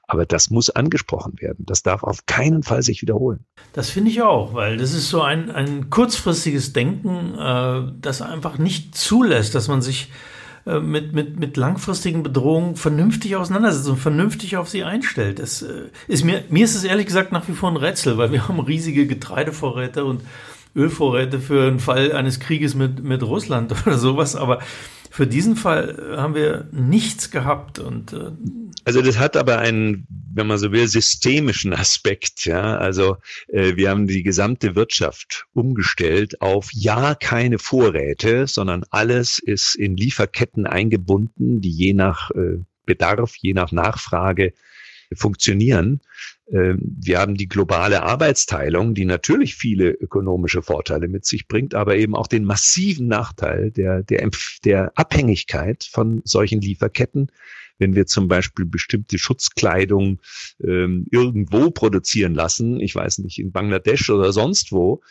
Aber 0.06 0.25
das 0.25 0.50
muss 0.50 0.70
angesprochen 0.70 1.39
werden. 1.39 1.65
Das 1.65 1.82
darf 1.82 2.03
auf 2.03 2.25
keinen 2.25 2.62
Fall 2.62 2.84
sich 2.84 3.01
wiederholen. 3.01 3.46
Das 3.72 3.89
finde 3.89 4.12
ich 4.12 4.22
auch, 4.22 4.53
weil 4.53 4.75
das 4.75 4.94
ist 4.94 5.08
so 5.08 5.22
ein, 5.22 5.50
ein 5.50 5.89
kurzfristiges 5.89 6.74
Denken, 6.74 7.36
äh, 7.39 7.89
das 8.01 8.22
einfach 8.22 8.58
nicht 8.58 8.98
zulässt, 8.98 9.56
dass 9.56 9.70
man 9.70 9.82
sich 9.82 10.12
äh, 10.65 10.79
mit, 10.79 11.13
mit, 11.13 11.39
mit 11.39 11.58
langfristigen 11.58 12.24
Bedrohungen 12.24 12.75
vernünftig 12.75 13.36
auseinandersetzt 13.36 13.89
und 13.89 13.98
vernünftig 13.98 14.55
auf 14.55 14.70
sie 14.70 14.84
einstellt. 14.84 15.39
Das 15.39 15.62
äh, 15.62 15.89
ist 16.08 16.24
mir, 16.24 16.43
mir 16.50 16.63
ist 16.63 16.75
es 16.75 16.86
ehrlich 16.86 17.05
gesagt 17.05 17.32
nach 17.32 17.48
wie 17.48 17.53
vor 17.53 17.70
ein 17.70 17.77
Rätsel, 17.77 18.17
weil 18.17 18.32
wir 18.32 18.48
haben 18.48 18.60
riesige 18.60 19.05
Getreidevorräte 19.05 20.05
und 20.05 20.22
Ölvorräte 20.75 21.39
für 21.39 21.68
einen 21.68 21.80
Fall 21.80 22.12
eines 22.13 22.39
Krieges 22.39 22.75
mit, 22.75 23.03
mit 23.03 23.24
Russland 23.24 23.74
oder 23.86 23.98
sowas, 23.98 24.36
aber 24.36 24.60
für 25.10 25.27
diesen 25.27 25.56
Fall 25.56 26.15
haben 26.18 26.34
wir 26.34 26.68
nichts 26.72 27.30
gehabt 27.30 27.77
und 27.77 28.13
äh, 28.13 28.32
also 28.86 29.01
das 29.01 29.18
hat 29.18 29.38
aber 29.38 29.60
einen, 29.60 30.08
wenn 30.34 30.48
man 30.48 30.58
so 30.58 30.72
will, 30.72 30.88
systemischen 30.88 31.74
Aspekt. 31.74 32.46
Ja, 32.46 32.77
also 32.77 33.18
äh, 33.48 33.75
wir 33.75 33.89
haben 33.89 34.08
die 34.08 34.24
gesamte 34.24 34.75
Wirtschaft 34.75 35.46
umgestellt 35.53 36.42
auf 36.42 36.70
ja 36.74 37.15
keine 37.15 37.60
Vorräte, 37.60 38.48
sondern 38.48 38.84
alles 38.89 39.39
ist 39.39 39.75
in 39.75 39.96
Lieferketten 39.96 40.68
eingebunden, 40.68 41.62
die 41.62 41.72
je 41.72 41.94
nach 41.94 42.32
äh, 42.32 42.60
Bedarf, 42.86 43.36
je 43.38 43.53
nach 43.53 43.72
Nachfrage 43.72 44.53
funktionieren. 45.15 46.01
Ähm, 46.52 46.80
wir 46.82 47.20
haben 47.20 47.36
die 47.36 47.48
globale 47.48 48.04
Arbeitsteilung, 48.04 48.94
die 48.94 49.06
natürlich 49.06 49.56
viele 49.56 49.92
ökonomische 49.92 50.62
Vorteile 50.62 51.08
mit 51.08 51.26
sich 51.26 51.48
bringt, 51.48 51.74
aber 51.74 51.96
eben 51.96 52.16
auch 52.16 52.28
den 52.28 52.44
massiven 52.44 53.08
Nachteil 53.08 53.72
der, 53.72 54.04
der, 54.04 54.30
der 54.66 54.92
Abhängigkeit 54.96 55.84
von 55.84 56.22
solchen 56.26 56.62
Lieferketten. 56.62 57.32
Wenn 57.80 57.96
wir 57.96 58.06
zum 58.06 58.28
Beispiel 58.28 58.66
bestimmte 58.66 59.18
Schutzkleidung 59.18 60.22
ähm, 60.64 61.08
irgendwo 61.12 61.72
produzieren 61.72 62.36
lassen, 62.36 62.80
ich 62.80 62.94
weiß 62.94 63.20
nicht, 63.20 63.40
in 63.40 63.52
Bangladesch 63.52 64.10
oder 64.10 64.32
sonst 64.32 64.72
wo, 64.72 65.02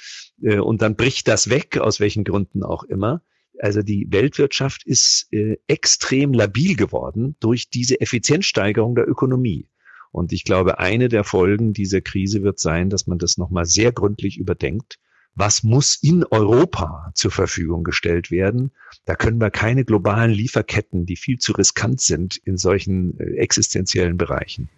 äh, 0.43 0.59
und 0.59 0.81
dann 0.81 0.97
bricht 0.97 1.29
das 1.29 1.51
weg, 1.51 1.79
aus 1.79 1.99
welchen 1.99 2.25
Gründen 2.25 2.63
auch 2.63 2.85
immer, 2.85 3.23
also 3.59 3.83
die 3.83 4.07
Weltwirtschaft 4.11 4.85
ist 4.85 5.29
äh, 5.33 5.57
extrem 5.67 6.33
labil 6.33 6.77
geworden 6.77 7.37
durch 7.41 7.69
diese 7.69 8.01
Effizienzsteigerung 8.01 8.95
der 8.95 9.09
Ökonomie. 9.09 9.69
Und 10.13 10.33
ich 10.33 10.45
glaube, 10.45 10.79
eine 10.79 11.09
der 11.09 11.25
Folgen 11.25 11.73
dieser 11.73 12.03
Krise 12.03 12.43
wird 12.43 12.61
sein, 12.61 12.91
dass 12.91 13.07
man 13.07 13.19
das 13.19 13.39
nochmal 13.39 13.65
sehr 13.65 13.93
gründlich 13.93 14.39
überdenkt. 14.39 14.99
Was 15.35 15.63
muss 15.63 15.97
in 15.97 16.25
Europa 16.25 17.11
zur 17.15 17.31
Verfügung 17.31 17.85
gestellt 17.85 18.31
werden? 18.31 18.71
Da 19.07 19.15
können 19.15 19.41
wir 19.41 19.51
keine 19.51 19.85
globalen 19.87 20.31
Lieferketten, 20.31 21.07
die 21.07 21.17
viel 21.17 21.39
zu 21.39 21.53
riskant 21.53 22.03
sind 22.03 22.37
in 22.45 22.59
solchen 22.59 23.19
äh, 23.19 23.37
existenziellen 23.39 24.19
Bereichen. 24.19 24.69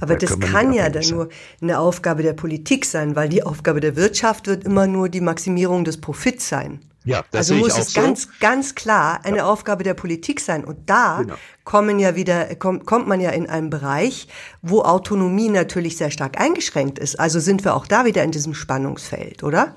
Aber 0.00 0.16
da 0.16 0.26
das 0.26 0.40
kann 0.40 0.72
ja 0.72 0.88
dann 0.88 1.06
nur 1.08 1.28
eine 1.60 1.78
Aufgabe 1.78 2.22
der 2.22 2.32
Politik 2.32 2.86
sein, 2.86 3.14
weil 3.14 3.28
die 3.28 3.42
Aufgabe 3.42 3.80
der 3.80 3.94
Wirtschaft 3.94 4.46
wird 4.46 4.64
immer 4.64 4.86
nur 4.86 5.10
die 5.10 5.20
Maximierung 5.20 5.84
des 5.84 5.98
Profits 5.98 6.48
sein. 6.48 6.80
Ja, 7.04 7.22
das 7.30 7.50
also 7.50 7.54
muss 7.54 7.76
es 7.78 7.92
so. 7.92 8.00
ganz, 8.00 8.28
ganz 8.38 8.74
klar 8.74 9.20
eine 9.24 9.38
ja. 9.38 9.44
Aufgabe 9.46 9.84
der 9.84 9.94
Politik 9.94 10.40
sein. 10.40 10.64
Und 10.64 10.88
da 10.88 11.18
genau. 11.22 11.34
kommen 11.64 11.98
ja 11.98 12.14
wieder, 12.14 12.54
kommt, 12.56 12.86
kommt 12.86 13.08
man 13.08 13.20
ja 13.20 13.30
in 13.30 13.48
einen 13.48 13.70
Bereich, 13.70 14.28
wo 14.62 14.82
Autonomie 14.82 15.48
natürlich 15.48 15.96
sehr 15.96 16.10
stark 16.10 16.40
eingeschränkt 16.40 16.98
ist. 16.98 17.18
Also 17.18 17.40
sind 17.40 17.64
wir 17.64 17.74
auch 17.74 17.86
da 17.86 18.04
wieder 18.04 18.22
in 18.22 18.30
diesem 18.30 18.54
Spannungsfeld, 18.54 19.42
oder? 19.42 19.74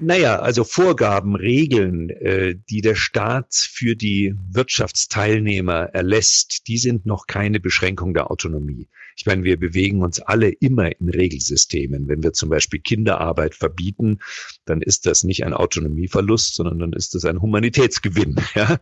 Naja, 0.00 0.40
also 0.40 0.64
Vorgaben, 0.64 1.36
Regeln, 1.36 2.10
äh, 2.10 2.56
die 2.68 2.80
der 2.80 2.96
Staat 2.96 3.54
für 3.54 3.94
die 3.94 4.34
Wirtschaftsteilnehmer 4.50 5.90
erlässt, 5.92 6.66
die 6.66 6.78
sind 6.78 7.06
noch 7.06 7.26
keine 7.26 7.60
Beschränkung 7.60 8.12
der 8.12 8.30
Autonomie. 8.30 8.88
Ich 9.16 9.26
meine, 9.26 9.44
wir 9.44 9.58
bewegen 9.58 10.02
uns 10.02 10.18
alle 10.18 10.48
immer 10.48 10.90
in 11.00 11.08
Regelsystemen. 11.08 12.08
Wenn 12.08 12.24
wir 12.24 12.32
zum 12.32 12.48
Beispiel 12.48 12.80
Kinderarbeit 12.80 13.54
verbieten, 13.54 14.18
dann 14.64 14.82
ist 14.82 15.06
das 15.06 15.22
nicht 15.22 15.44
ein 15.44 15.54
Autonomieverlust, 15.54 16.56
sondern 16.56 16.80
dann 16.80 16.92
ist 16.92 17.14
das 17.14 17.24
ein 17.24 17.40
Humanitätsgewinn. 17.40 18.36
Ja? 18.54 18.78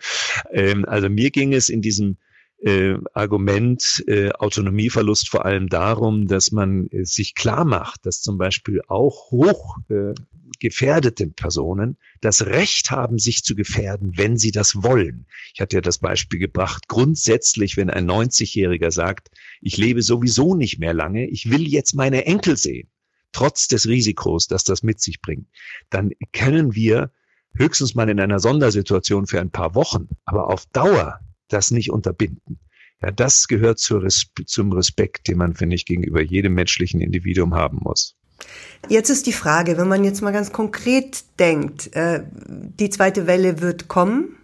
Ähm, 0.51 0.85
also 0.85 1.09
mir 1.09 1.31
ging 1.31 1.55
es 1.55 1.69
in 1.69 1.81
diesem 1.81 2.19
äh, 2.63 2.97
Argument 3.13 4.05
äh, 4.07 4.31
Autonomieverlust 4.31 5.29
vor 5.29 5.45
allem 5.45 5.69
darum, 5.69 6.27
dass 6.29 6.53
man 6.53 6.89
äh, 6.89 7.05
sich 7.05 7.35
klar 7.35 7.65
macht, 7.65 8.07
dass 8.07 8.23
zum 8.23 8.39
Beispiel 8.39 8.81
auch 8.87 9.31
hoch 9.31 9.79
äh, 9.89 10.15
gefährdete 10.61 11.27
Personen 11.27 11.97
das 12.21 12.47
Recht 12.47 12.91
haben, 12.91 13.19
sich 13.19 13.43
zu 13.43 13.57
gefährden, 13.57 14.13
wenn 14.17 14.37
sie 14.37 14.53
das 14.53 14.83
wollen. 14.83 15.27
Ich 15.55 15.61
hatte 15.61 15.77
ja 15.77 15.81
das 15.81 15.99
Beispiel 15.99 16.39
gebracht, 16.39 16.87
grundsätzlich, 16.87 17.77
wenn 17.77 17.91
ein 17.91 18.09
90-Jähriger 18.09 18.93
sagt, 18.93 19.31
ich 19.61 19.77
lebe 19.77 20.03
sowieso 20.03 20.55
nicht 20.55 20.79
mehr 20.79 20.95
lange, 20.95 21.27
ich 21.27 21.51
will 21.51 21.67
jetzt 21.67 21.95
meine 21.95 22.27
Enkel 22.27 22.57
sehen, 22.57 22.89
trotz 23.33 23.67
des 23.67 23.89
Risikos, 23.89 24.47
dass 24.47 24.63
das 24.63 24.85
mit 24.85 25.01
sich 25.01 25.21
bringt, 25.21 25.49
dann 25.91 26.13
können 26.33 26.77
wir 26.77 27.11
höchstens 27.55 27.97
mal 27.97 28.09
in 28.09 28.21
einer 28.21 28.39
Sondersituation 28.39 29.27
für 29.27 29.41
ein 29.41 29.51
paar 29.51 29.75
Wochen, 29.75 30.09
aber 30.25 30.49
auf 30.49 30.67
Dauer 30.67 31.19
das 31.53 31.71
nicht 31.71 31.91
unterbinden. 31.91 32.59
Ja, 33.03 33.11
das 33.11 33.49
gehört 33.49 33.81
zum 33.81 34.73
Respekt, 34.73 35.29
den 35.29 35.39
man, 35.39 35.55
finde 35.55 35.75
ich, 35.75 35.87
gegenüber 35.87 36.23
jedem 36.23 36.55
menschlichen 36.55 37.01
Individuum 37.01 37.55
haben 37.55 37.79
muss. 37.83 38.15
Jetzt 38.89 39.11
ist 39.11 39.27
die 39.27 39.33
Frage, 39.33 39.77
wenn 39.77 39.89
man 39.89 40.05
jetzt 40.05 40.23
mal 40.23 40.33
ganz 40.33 40.53
konkret 40.53 41.25
denkt, 41.39 41.95
äh, 41.95 42.23
die 42.35 42.91
zweite 42.91 43.27
Welle 43.27 43.61
wird 43.61 43.89
kommen, 43.89 44.37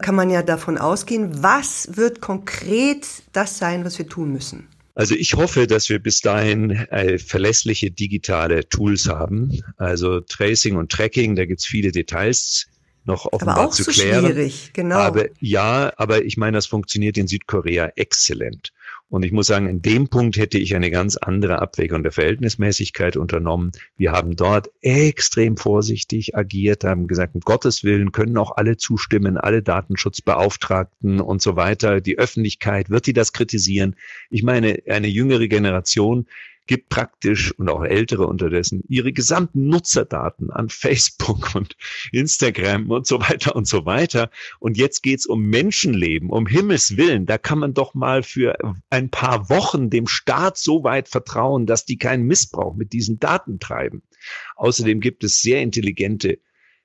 kann 0.00 0.14
man 0.14 0.30
ja 0.30 0.42
davon 0.42 0.78
ausgehen, 0.78 1.42
was 1.42 1.88
wird 1.96 2.20
konkret 2.20 3.06
das 3.32 3.58
sein, 3.58 3.84
was 3.84 3.98
wir 3.98 4.08
tun 4.08 4.32
müssen? 4.32 4.68
Also 4.94 5.14
ich 5.14 5.34
hoffe, 5.34 5.68
dass 5.68 5.88
wir 5.88 6.00
bis 6.00 6.20
dahin 6.20 6.70
äh, 6.70 7.18
verlässliche 7.18 7.90
digitale 7.90 8.68
Tools 8.68 9.08
haben. 9.08 9.60
Also 9.76 10.20
Tracing 10.20 10.76
und 10.76 10.90
Tracking, 10.90 11.36
da 11.36 11.46
gibt's 11.46 11.66
viele 11.66 11.92
Details 11.92 12.66
noch 13.08 13.26
offenbar 13.32 13.56
aber 13.56 13.66
auch 13.66 13.72
zu 13.72 13.82
so 13.82 13.90
klären. 13.90 14.24
Schwierig, 14.24 14.70
genau. 14.72 14.96
Aber 14.96 15.24
ja, 15.40 15.92
aber 15.96 16.24
ich 16.24 16.36
meine, 16.36 16.56
das 16.58 16.66
funktioniert 16.66 17.18
in 17.18 17.26
Südkorea 17.26 17.90
exzellent. 17.96 18.72
Und 19.10 19.22
ich 19.24 19.32
muss 19.32 19.46
sagen, 19.46 19.68
in 19.68 19.80
dem 19.80 20.08
Punkt 20.08 20.36
hätte 20.36 20.58
ich 20.58 20.76
eine 20.76 20.90
ganz 20.90 21.16
andere 21.16 21.60
Abwägung 21.62 22.02
der 22.02 22.12
Verhältnismäßigkeit 22.12 23.16
unternommen. 23.16 23.72
Wir 23.96 24.12
haben 24.12 24.36
dort 24.36 24.70
extrem 24.82 25.56
vorsichtig 25.56 26.36
agiert, 26.36 26.84
haben 26.84 27.06
gesagt, 27.06 27.34
um 27.34 27.40
Gottes 27.40 27.84
Willen 27.84 28.12
können 28.12 28.36
auch 28.36 28.56
alle 28.56 28.76
zustimmen, 28.76 29.38
alle 29.38 29.62
Datenschutzbeauftragten 29.62 31.20
und 31.20 31.40
so 31.40 31.56
weiter. 31.56 32.02
Die 32.02 32.18
Öffentlichkeit, 32.18 32.90
wird 32.90 33.06
die 33.06 33.14
das 33.14 33.32
kritisieren? 33.32 33.96
Ich 34.28 34.42
meine, 34.42 34.82
eine 34.86 35.08
jüngere 35.08 35.48
Generation 35.48 36.26
gibt 36.68 36.90
praktisch 36.90 37.52
und 37.58 37.68
auch 37.68 37.82
ältere 37.82 38.26
unterdessen 38.26 38.84
ihre 38.88 39.12
gesamten 39.12 39.66
Nutzerdaten 39.66 40.50
an 40.50 40.68
Facebook 40.68 41.54
und 41.56 41.76
Instagram 42.12 42.90
und 42.90 43.06
so 43.06 43.20
weiter 43.20 43.56
und 43.56 43.66
so 43.66 43.86
weiter. 43.86 44.30
Und 44.60 44.76
jetzt 44.76 45.02
geht's 45.02 45.26
um 45.26 45.46
Menschenleben, 45.46 46.30
um 46.30 46.46
Himmels 46.46 46.96
Willen. 46.96 47.26
Da 47.26 47.38
kann 47.38 47.58
man 47.58 47.74
doch 47.74 47.94
mal 47.94 48.22
für 48.22 48.56
ein 48.90 49.10
paar 49.10 49.48
Wochen 49.50 49.90
dem 49.90 50.06
Staat 50.06 50.58
so 50.58 50.84
weit 50.84 51.08
vertrauen, 51.08 51.66
dass 51.66 51.84
die 51.84 51.96
keinen 51.96 52.24
Missbrauch 52.24 52.76
mit 52.76 52.92
diesen 52.92 53.18
Daten 53.18 53.58
treiben. 53.58 54.02
Außerdem 54.54 55.00
gibt 55.00 55.24
es 55.24 55.40
sehr 55.40 55.62
intelligente 55.62 56.38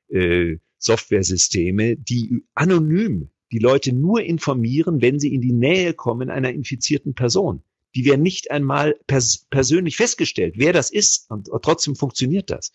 äh, 0.08 0.58
Softwaresysteme, 0.78 1.98
die 1.98 2.44
anonym 2.56 3.30
die 3.52 3.60
Leute 3.60 3.94
nur 3.94 4.24
informieren, 4.24 5.02
wenn 5.02 5.20
sie 5.20 5.34
in 5.34 5.42
die 5.42 5.54
Nähe 5.54 5.94
kommen 5.94 6.32
einer 6.32 6.52
infizierten 6.52 7.14
Person 7.14 7.64
die 7.96 8.06
werden 8.06 8.22
nicht 8.22 8.52
einmal 8.52 8.96
pers 9.08 9.46
persönlich 9.50 9.98
festgestellt, 9.98 10.56
wer 10.58 10.74
das 10.74 10.90
ist. 10.90 11.30
Und, 11.30 11.50
trotzdem 11.62 11.96
funktioniert 11.96 12.50
das. 12.50 12.72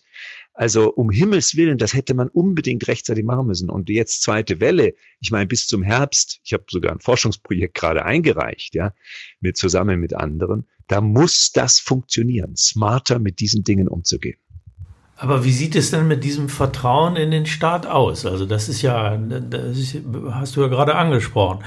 Also 0.53 0.93
um 0.93 1.09
Himmels 1.09 1.55
Willen, 1.55 1.77
das 1.77 1.93
hätte 1.93 2.13
man 2.13 2.29
unbedingt 2.29 2.87
rechtzeitig 2.87 3.25
machen 3.25 3.47
müssen. 3.47 3.69
Und 3.69 3.89
jetzt 3.89 4.21
zweite 4.21 4.59
Welle, 4.59 4.93
ich 5.19 5.31
meine, 5.31 5.47
bis 5.47 5.67
zum 5.67 5.83
Herbst, 5.83 6.39
ich 6.43 6.53
habe 6.53 6.65
sogar 6.69 6.91
ein 6.91 6.99
Forschungsprojekt 6.99 7.75
gerade 7.75 8.05
eingereicht, 8.05 8.75
ja, 8.75 8.93
mit 9.39 9.57
zusammen 9.57 9.99
mit 9.99 10.13
anderen, 10.13 10.67
da 10.87 11.01
muss 11.01 11.51
das 11.51 11.79
funktionieren, 11.79 12.55
smarter 12.55 13.19
mit 13.19 13.39
diesen 13.39 13.63
Dingen 13.63 13.87
umzugehen. 13.87 14.39
Aber 15.15 15.43
wie 15.43 15.51
sieht 15.51 15.75
es 15.75 15.91
denn 15.91 16.07
mit 16.07 16.23
diesem 16.23 16.47
Vertrauen 16.47 17.17
in 17.17 17.29
den 17.29 17.45
Staat 17.45 17.85
aus? 17.85 18.25
Also 18.25 18.45
das 18.45 18.69
ist 18.69 18.81
ja, 18.81 19.17
das 19.17 19.77
ist, 19.77 19.97
hast 20.31 20.55
du 20.55 20.61
ja 20.61 20.67
gerade 20.67 20.95
angesprochen. 20.95 21.63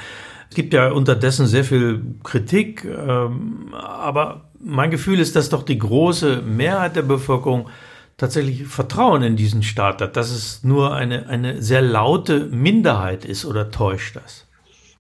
Es 0.53 0.55
gibt 0.55 0.75
ja 0.75 0.91
unterdessen 0.91 1.47
sehr 1.47 1.65
viel 1.65 2.03
Kritik, 2.25 2.85
ähm, 2.85 3.73
aber 3.73 4.51
mein 4.61 4.91
Gefühl 4.91 5.19
ist, 5.19 5.35
dass 5.35 5.49
doch 5.49 5.63
die 5.63 5.79
große 5.79 6.43
Mehrheit 6.43 6.95
der 6.95 7.01
Bevölkerung 7.01 7.71
tatsächlich 8.19 8.67
Vertrauen 8.67 9.23
in 9.23 9.37
diesen 9.37 9.63
Staat 9.63 10.03
hat, 10.03 10.15
dass 10.15 10.31
es 10.31 10.63
nur 10.63 10.95
eine, 10.95 11.27
eine 11.27 11.63
sehr 11.63 11.81
laute 11.81 12.49
Minderheit 12.49 13.25
ist 13.25 13.47
oder 13.47 13.71
täuscht 13.71 14.17
das? 14.17 14.47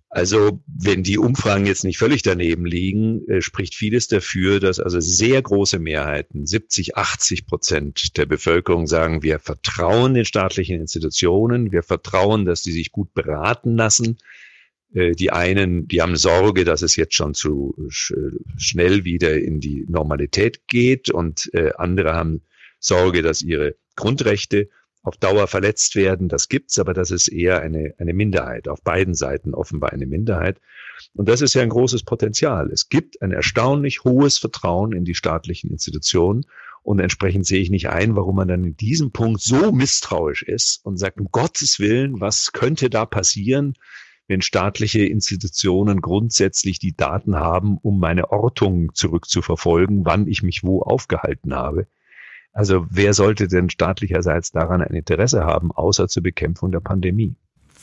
Also 0.09 0.59
wenn 0.66 1.02
die 1.02 1.18
Umfragen 1.18 1.66
jetzt 1.66 1.85
nicht 1.85 1.99
völlig 1.99 2.23
daneben 2.23 2.64
liegen, 2.64 3.28
äh, 3.28 3.42
spricht 3.42 3.75
vieles 3.75 4.09
dafür, 4.09 4.59
dass 4.59 4.80
also 4.80 5.00
sehr 5.00 5.42
große 5.42 5.78
Mehrheiten, 5.78 6.47
70, 6.47 6.97
80 6.97 7.44
Prozent 7.44 8.16
der 8.16 8.25
Bevölkerung 8.25 8.87
sagen, 8.87 9.23
wir 9.23 9.38
vertrauen 9.38 10.14
den 10.14 10.25
staatlichen 10.25 10.80
Institutionen, 10.80 11.73
wir 11.73 11.82
vertrauen, 11.82 12.47
dass 12.47 12.62
die 12.62 12.73
sich 12.73 12.90
gut 12.90 13.12
beraten 13.12 13.76
lassen, 13.76 14.16
die 14.95 15.31
einen, 15.31 15.89
die 15.89 16.03
haben 16.03 16.17
Sorge, 16.17 16.65
dass 16.65 16.83
es 16.83 16.97
jetzt 16.97 17.15
schon 17.15 17.35
zu 17.35 17.75
schnell 17.89 19.05
wieder 19.05 19.41
in 19.41 19.61
die 19.61 19.87
Normalität 19.89 20.67
geht 20.67 21.11
und 21.11 21.51
äh, 21.55 21.73
andere 21.77 22.15
haben 22.15 22.43
Sorge, 22.79 23.23
dass 23.23 23.43
ihre 23.43 23.77
Grundrechte 23.97 24.69
auf 25.03 25.17
Dauer 25.17 25.47
verletzt 25.47 25.97
werden. 25.97 26.29
Das 26.29 26.49
gibt's, 26.49 26.79
aber 26.79 26.95
das 26.95 27.11
ist 27.11 27.29
eher 27.29 27.61
eine, 27.61 27.95
eine 27.99 28.15
Minderheit. 28.15 28.69
Auf 28.69 28.83
beiden 28.83 29.15
Seiten 29.15 29.55
offenbar 29.55 29.93
eine 29.93 30.07
Minderheit. 30.07 30.61
Und 31.15 31.29
das 31.29 31.41
ist 31.41 31.55
ja 31.55 31.63
ein 31.63 31.71
großes 31.71 32.05
Potenzial. 32.05 32.71
Es 32.71 32.89
gibt 32.89 33.21
ein 33.21 33.33
erstaunlich 33.33 34.05
hohes 34.05 34.39
Vertrauen 34.39 34.93
in 34.93 35.05
die 35.05 35.15
staatlichen 35.15 35.71
Institutionen. 35.71 36.45
Und 36.83 36.99
entsprechend 37.01 37.47
sehe 37.47 37.61
ich 37.61 37.71
nicht 37.71 37.89
ein, 37.89 38.17
warum 38.17 38.37
man 38.37 38.49
dann 38.49 38.65
in 38.65 38.77
diesem 38.77 39.13
Punkt 39.13 39.41
so 39.41 39.73
misstrauisch 39.73 40.43
ist 40.43 40.85
und 40.85 40.99
sagt, 40.99 41.21
um 41.21 41.29
Gottes 41.31 41.79
Willen, 41.79 42.21
was 42.21 42.53
könnte 42.53 42.91
da 42.91 43.07
passieren? 43.07 43.75
Wenn 44.29 44.43
staatliche 44.43 45.05
Institutionen 45.05 46.00
grundsätzlich 46.00 46.79
die 46.79 46.97
Daten 46.97 47.37
haben, 47.37 47.79
um 47.79 47.99
meine 47.99 48.31
Ortung 48.31 48.95
zurückzuverfolgen, 48.95 50.05
wann 50.05 50.26
ich 50.26 50.43
mich 50.43 50.62
wo 50.62 50.83
aufgehalten 50.83 51.55
habe. 51.55 51.87
Also 52.52 52.87
wer 52.91 53.14
sollte 53.14 53.49
denn 53.49 53.71
staatlicherseits 53.71 54.52
daran 54.52 54.83
ein 54.83 54.95
Interesse 54.95 55.45
haben, 55.45 55.73
außer 55.73 56.09
zur 56.09 56.23
Bekämpfung 56.23 56.71
der 56.71 56.81
Pandemie? 56.81 57.35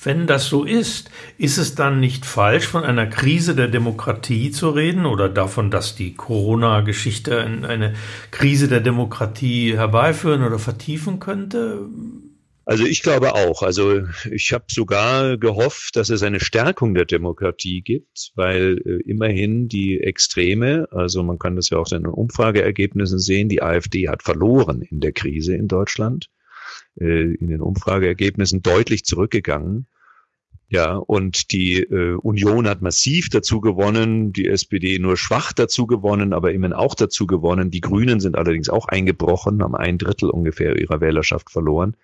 Wenn 0.01 0.27
das 0.27 0.45
so 0.45 0.63
ist, 0.63 1.11
ist 1.37 1.57
es 1.57 1.75
dann 1.75 1.99
nicht 1.99 2.25
falsch, 2.25 2.67
von 2.67 2.85
einer 2.85 3.07
Krise 3.07 3.53
der 3.53 3.67
Demokratie 3.67 4.49
zu 4.49 4.69
reden 4.69 5.05
oder 5.05 5.27
davon, 5.27 5.71
dass 5.71 5.95
die 5.95 6.13
Corona-Geschichte 6.13 7.41
eine 7.41 7.95
Krise 8.31 8.69
der 8.69 8.79
Demokratie 8.79 9.75
herbeiführen 9.75 10.43
oder 10.43 10.57
vertiefen 10.57 11.19
könnte? 11.19 11.81
Also 12.69 12.85
ich 12.85 13.01
glaube 13.01 13.33
auch. 13.33 13.63
Also 13.63 14.03
ich 14.29 14.53
habe 14.53 14.65
sogar 14.67 15.37
gehofft, 15.37 15.95
dass 15.95 16.11
es 16.11 16.21
eine 16.21 16.39
Stärkung 16.39 16.93
der 16.93 17.05
Demokratie 17.05 17.81
gibt, 17.81 18.31
weil 18.35 18.77
äh, 18.85 19.09
immerhin 19.09 19.67
die 19.67 19.99
Extreme, 19.99 20.87
also 20.91 21.23
man 21.23 21.39
kann 21.39 21.55
das 21.55 21.71
ja 21.71 21.79
auch 21.79 21.91
in 21.91 22.03
den 22.03 22.13
Umfrageergebnissen 22.13 23.17
sehen, 23.17 23.49
die 23.49 23.63
AfD 23.63 24.07
hat 24.07 24.21
verloren 24.21 24.83
in 24.83 24.99
der 24.99 25.13
Krise 25.13 25.55
in 25.55 25.67
Deutschland. 25.67 26.29
Äh, 26.99 27.33
in 27.33 27.47
den 27.47 27.61
Umfrageergebnissen 27.61 28.61
deutlich 28.61 29.03
zurückgegangen. 29.03 29.87
Ja, 30.71 30.93
und 30.93 31.51
die 31.51 31.81
äh, 31.81 32.13
Union 32.17 32.67
hat 32.67 32.83
massiv 32.83 33.29
dazu 33.29 33.61
gewonnen, 33.61 34.31
die 34.31 34.47
SPD 34.47 34.99
nur 34.99 35.17
schwach 35.17 35.53
dazu 35.53 35.87
gewonnen, 35.87 36.33
aber 36.33 36.51
immerhin 36.51 36.73
auch 36.73 36.93
dazu 36.93 37.25
gewonnen. 37.25 37.71
Die 37.71 37.81
Grünen 37.81 38.19
sind 38.19 38.37
allerdings 38.37 38.69
auch 38.69 38.87
eingebrochen, 38.87 39.63
haben 39.63 39.73
ein 39.73 39.97
Drittel 39.97 40.29
ungefähr 40.29 40.77
ihrer 40.77 41.01
Wählerschaft 41.01 41.49
verloren. 41.49 41.95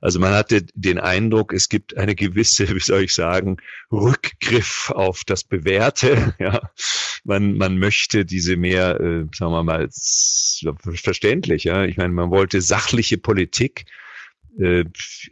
Also 0.00 0.20
man 0.20 0.32
hatte 0.32 0.66
den 0.74 0.98
Eindruck, 0.98 1.52
es 1.52 1.68
gibt 1.68 1.96
eine 1.96 2.14
gewisse, 2.14 2.68
wie 2.74 2.80
soll 2.80 3.02
ich 3.04 3.14
sagen, 3.14 3.58
Rückgriff 3.90 4.90
auf 4.90 5.24
das 5.24 5.44
Bewährte. 5.44 6.34
Ja, 6.38 6.70
man 7.24 7.56
man 7.56 7.78
möchte 7.78 8.24
diese 8.24 8.56
mehr, 8.56 9.00
äh, 9.00 9.24
sagen 9.34 9.52
wir 9.52 9.62
mal, 9.62 9.88
verständlich. 11.02 11.64
Ja, 11.64 11.84
ich 11.84 11.96
meine, 11.96 12.12
man 12.12 12.30
wollte 12.30 12.60
sachliche 12.60 13.16
Politik 13.18 13.86
äh, 14.58 14.84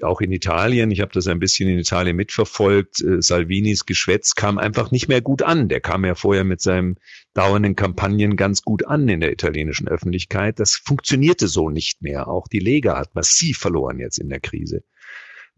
auch 0.03 0.21
in 0.21 0.33
Italien, 0.33 0.91
ich 0.91 1.01
habe 1.01 1.13
das 1.13 1.27
ein 1.27 1.39
bisschen 1.39 1.69
in 1.69 1.79
Italien 1.79 2.17
mitverfolgt, 2.17 3.03
äh, 3.03 3.23
Salvinis 3.23 3.87
Geschwätz 3.87 4.35
kam 4.35 4.59
einfach 4.59 4.91
nicht 4.91 5.09
mehr 5.09 5.21
gut 5.21 5.43
an. 5.43 5.69
Der 5.69 5.81
kam 5.81 6.05
ja 6.05 6.15
vorher 6.15 6.45
mit 6.45 6.61
seinen 6.61 6.97
dauernden 7.33 7.77
Kampagnen 7.77 8.37
ganz 8.37 8.63
gut 8.63 8.87
an 8.87 9.09
in 9.09 9.21
der 9.21 9.33
italienischen 9.33 9.89
Öffentlichkeit. 9.89 10.61
Das 10.61 10.75
funktionierte 10.75 11.49
so 11.49 11.71
nicht 11.71 12.03
mehr. 12.03 12.29
Auch 12.29 12.49
die 12.49 12.59
Lega 12.59 12.99
hat 12.99 13.15
massiv 13.15 13.59
verloren 13.59 13.99
jetzt 13.99 14.19
in 14.19 14.29
der 14.29 14.41
Krise. 14.41 14.85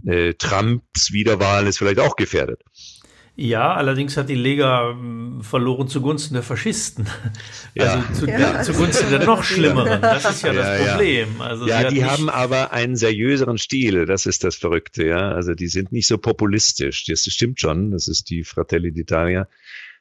Äh, 0.04 0.34
Trumps 0.34 1.12
Wiederwahl 1.12 1.66
ist 1.66 1.78
vielleicht 1.78 2.00
auch 2.00 2.16
gefährdet. 2.16 2.62
Ja, 3.38 3.74
allerdings 3.74 4.16
hat 4.16 4.30
die 4.30 4.34
Lega 4.34 4.92
hm, 4.92 5.42
verloren 5.42 5.88
zugunsten 5.88 6.34
der 6.34 6.42
Faschisten. 6.42 7.06
Ja. 7.74 8.02
Also 8.08 8.24
zu, 8.24 8.26
ja. 8.26 8.62
zugunsten 8.62 9.10
der 9.10 9.26
noch 9.26 9.44
schlimmeren. 9.44 10.00
Das 10.00 10.24
ist 10.24 10.40
ja, 10.40 10.54
ja 10.54 10.78
das 10.78 10.88
Problem. 10.88 11.42
Also 11.42 11.66
ja, 11.66 11.90
die 11.90 12.06
haben 12.06 12.30
aber 12.30 12.72
einen 12.72 12.96
seriöseren 12.96 13.58
Stil. 13.58 14.06
Das 14.06 14.24
ist 14.24 14.44
das 14.44 14.56
Verrückte. 14.56 15.06
Ja, 15.06 15.32
also 15.32 15.52
die 15.52 15.68
sind 15.68 15.92
nicht 15.92 16.06
so 16.06 16.16
populistisch. 16.16 17.04
Das 17.04 17.24
stimmt 17.24 17.60
schon. 17.60 17.90
Das 17.90 18.08
ist 18.08 18.30
die 18.30 18.44
Fratelli 18.44 18.88
d'Italia 18.92 19.46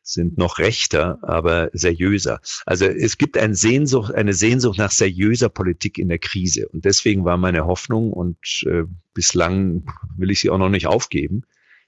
sind 0.07 0.37
noch 0.37 0.59
rechter, 0.59 1.19
aber 1.23 1.69
seriöser. 1.73 2.39
Also 2.65 2.85
es 2.85 3.17
gibt 3.17 3.37
eine 3.37 3.55
Sehnsucht, 3.55 4.13
eine 4.13 4.33
Sehnsucht 4.33 4.77
nach 4.77 4.91
seriöser 4.91 5.49
Politik 5.49 5.97
in 5.97 6.07
der 6.07 6.19
Krise. 6.19 6.69
Und 6.69 6.85
deswegen 6.85 7.25
war 7.25 7.37
meine 7.37 7.65
Hoffnung 7.65 8.13
und 8.13 8.37
äh, 8.67 8.83
bislang 9.13 9.83
will 10.15 10.31
ich 10.31 10.39
sie 10.39 10.49
auch 10.49 10.59
noch 10.59 10.69
nicht 10.69 10.87
aufgeben, 10.87 11.43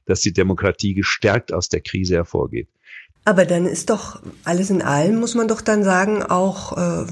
dass 0.07 0.21
die 0.21 0.33
Demokratie 0.33 0.93
gestärkt 0.93 1.53
aus 1.53 1.69
der 1.69 1.81
Krise 1.81 2.15
hervorgeht. 2.15 2.67
Aber 3.25 3.45
dann 3.45 3.65
ist 3.65 3.89
doch 3.89 4.21
alles 4.45 4.69
in 4.69 4.81
allem, 4.81 5.19
muss 5.19 5.35
man 5.35 5.49
doch 5.49 5.59
dann 5.59 5.83
sagen, 5.83 6.23
auch, 6.23 6.77
äh, 6.77 7.05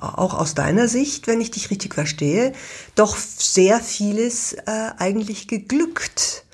auch 0.00 0.32
aus 0.32 0.54
deiner 0.54 0.88
Sicht, 0.88 1.26
wenn 1.26 1.42
ich 1.42 1.50
dich 1.50 1.70
richtig 1.70 1.94
verstehe, 1.94 2.54
doch 2.94 3.16
sehr 3.16 3.78
vieles 3.80 4.54
äh, 4.54 4.62
eigentlich 4.96 5.46
geglückt 5.46 6.46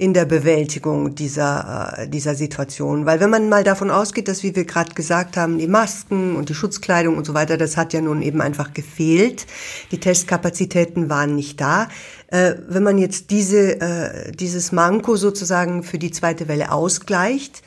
in 0.00 0.14
der 0.14 0.24
Bewältigung 0.24 1.14
dieser, 1.14 1.98
äh, 1.98 2.08
dieser 2.08 2.34
Situation. 2.34 3.04
Weil 3.04 3.20
wenn 3.20 3.28
man 3.28 3.50
mal 3.50 3.64
davon 3.64 3.90
ausgeht, 3.90 4.28
dass, 4.28 4.42
wie 4.42 4.56
wir 4.56 4.64
gerade 4.64 4.94
gesagt 4.94 5.36
haben, 5.36 5.58
die 5.58 5.66
Masken 5.66 6.36
und 6.36 6.48
die 6.48 6.54
Schutzkleidung 6.54 7.18
und 7.18 7.26
so 7.26 7.34
weiter, 7.34 7.58
das 7.58 7.76
hat 7.76 7.92
ja 7.92 8.00
nun 8.00 8.22
eben 8.22 8.40
einfach 8.40 8.72
gefehlt. 8.72 9.46
Die 9.90 10.00
Testkapazitäten 10.00 11.10
waren 11.10 11.34
nicht 11.36 11.60
da. 11.60 11.88
Äh, 12.28 12.54
wenn 12.66 12.82
man 12.82 12.96
jetzt 12.96 13.30
diese, 13.30 13.78
äh, 13.78 14.32
dieses 14.32 14.72
Manko 14.72 15.16
sozusagen 15.16 15.82
für 15.82 15.98
die 15.98 16.10
zweite 16.10 16.48
Welle 16.48 16.72
ausgleicht, 16.72 17.62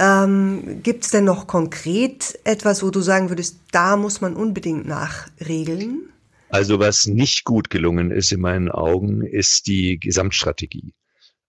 ähm, 0.00 0.80
Gibt 0.84 1.04
es 1.04 1.10
denn 1.10 1.24
noch 1.24 1.48
konkret 1.48 2.38
etwas, 2.44 2.84
wo 2.84 2.90
du 2.90 3.00
sagen 3.00 3.30
würdest, 3.30 3.58
da 3.72 3.96
muss 3.96 4.20
man 4.20 4.36
unbedingt 4.36 4.86
nachregeln? 4.86 6.10
Also 6.50 6.78
was 6.78 7.08
nicht 7.08 7.44
gut 7.44 7.68
gelungen 7.68 8.12
ist 8.12 8.30
in 8.30 8.40
meinen 8.40 8.70
Augen, 8.70 9.22
ist 9.22 9.66
die 9.66 9.98
Gesamtstrategie. 9.98 10.92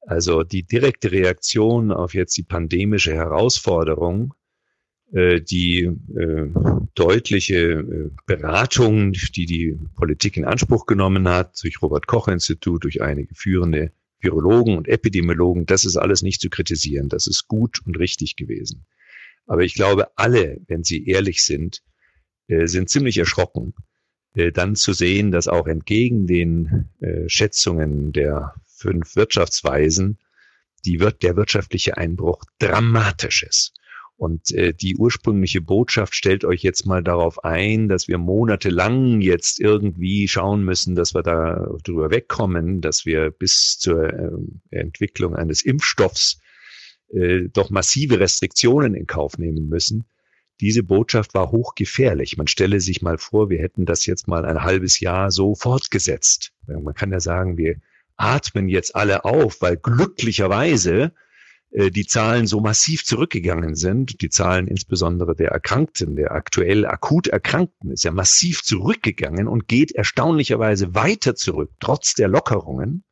Also 0.02 0.44
die 0.44 0.64
direkte 0.64 1.12
Reaktion 1.12 1.92
auf 1.92 2.14
jetzt 2.14 2.38
die 2.38 2.44
pandemische 2.44 3.14
Herausforderung, 3.14 4.34
äh, 5.12 5.42
die 5.42 5.82
äh, 5.84 6.50
deutliche 6.94 7.58
äh, 7.58 8.10
Beratung, 8.28 9.14
die 9.14 9.46
die 9.48 9.80
Politik 9.96 10.38
in 10.38 10.46
Anspruch 10.46 10.86
genommen 10.86 11.28
hat, 11.28 11.58
durch 11.64 11.82
Robert 11.82 12.06
Koch 12.06 12.28
Institut, 12.28 12.84
durch 12.84 13.02
einige 13.02 13.34
führende 13.34 13.92
Virologen 14.20 14.78
und 14.78 14.88
Epidemiologen, 14.88 15.66
das 15.66 15.86
ist 15.86 15.98
alles 15.98 16.22
nicht 16.22 16.42
zu 16.42 16.50
kritisieren. 16.50 17.10
Das 17.10 17.26
ist 17.26 17.48
gut 17.48 17.82
und 17.86 17.98
richtig 17.98 18.36
gewesen. 18.36 18.86
Aber 19.48 19.64
ich 19.64 19.74
glaube, 19.74 20.10
alle, 20.16 20.60
wenn 20.68 20.84
sie 20.84 21.08
ehrlich 21.08 21.44
sind, 21.44 21.82
sind 22.48 22.90
ziemlich 22.90 23.18
erschrocken, 23.18 23.74
dann 24.34 24.76
zu 24.76 24.92
sehen, 24.92 25.32
dass 25.32 25.48
auch 25.48 25.68
entgegen 25.68 26.28
den 26.28 26.90
Schätzungen 27.28 28.12
der 28.12 28.56
fünf 28.80 29.15
Wirtschaftsweisen 29.15 30.20
die 30.86 31.00
wird 31.00 31.24
der 31.24 31.36
wirtschaftliche 31.36 31.98
Einbruch 31.98 32.44
dramatisch 32.60 33.44
ist. 33.44 33.74
Und 34.15 34.52
äh, 34.52 34.74
die 34.74 34.98
ursprüngliche 34.98 35.62
Botschaft 35.62 36.13
stellt 36.13 36.44
euch 36.44 36.62
jetzt 36.62 36.86
mal 36.86 37.02
darauf 37.02 37.46
ein, 37.46 37.88
dass 37.88 38.10
wir 38.10 38.18
monatelang 38.18 39.22
jetzt 39.22 39.62
irgendwie 39.62 40.28
schauen 40.28 40.63
müssen, 40.63 40.96
dass 40.96 41.13
wir 41.13 41.24
da 41.24 41.70
drüber 41.84 42.12
wegkommen, 42.12 42.82
dass 42.82 43.06
wir 43.06 43.32
bis 43.32 43.78
zur 43.80 44.13
äh, 44.13 44.30
Entwicklung 44.72 45.36
eines 45.36 45.63
Impfstoffs 45.63 46.42
äh, 47.13 47.48
doch 47.54 47.70
massive 47.70 48.20
Restriktionen 48.20 48.94
in 48.94 49.08
Kauf 49.08 49.38
nehmen 49.38 49.70
müssen. 49.70 50.04
Diese 50.60 50.84
Botschaft 50.84 51.34
war 51.34 51.52
hochgefährlich. 51.52 52.36
Man 52.36 52.48
stelle 52.48 52.82
sich 52.82 53.02
mal 53.02 53.18
vor, 53.18 53.50
wir 53.50 53.60
hätten 53.60 53.86
das 53.86 54.06
jetzt 54.06 54.28
mal 54.28 54.44
ein 54.44 54.63
halbes 54.63 55.00
Jahr 55.00 55.32
so 55.32 55.56
fortgesetzt. 55.56 56.52
Man 56.68 56.94
kann 56.94 57.13
ja 57.13 57.22
sagen, 57.22 57.56
wir 57.56 57.78
atmen 58.20 58.68
jetzt 58.70 58.96
alle 58.96 59.26
auf, 59.26 59.62
weil 59.62 59.78
glücklicherweise 59.78 61.14
äh, 61.72 61.92
die 61.92 62.06
Zahlen 62.06 62.48
so 62.48 62.60
massiv 62.60 63.06
zurückgegangen 63.06 63.76
sind. 63.76 64.22
Die 64.22 64.30
Zahlen 64.30 64.68
insbesondere 64.68 65.36
der 65.36 65.50
Erkrankten, 65.50 66.16
der 66.16 66.32
aktuell 66.32 66.86
akut 66.86 67.28
Erkrankten 67.28 67.92
ist 67.92 68.04
ja 68.04 68.12
massiv 68.12 68.64
zurückgegangen 68.64 69.48
und 69.48 69.68
geht 69.68 69.94
erstaunlicherweise 69.94 70.96
weiter 70.96 71.36
zurück, 71.36 71.72
trotz 71.80 72.14
der 72.14 72.28
Lockerungen. 72.28 73.04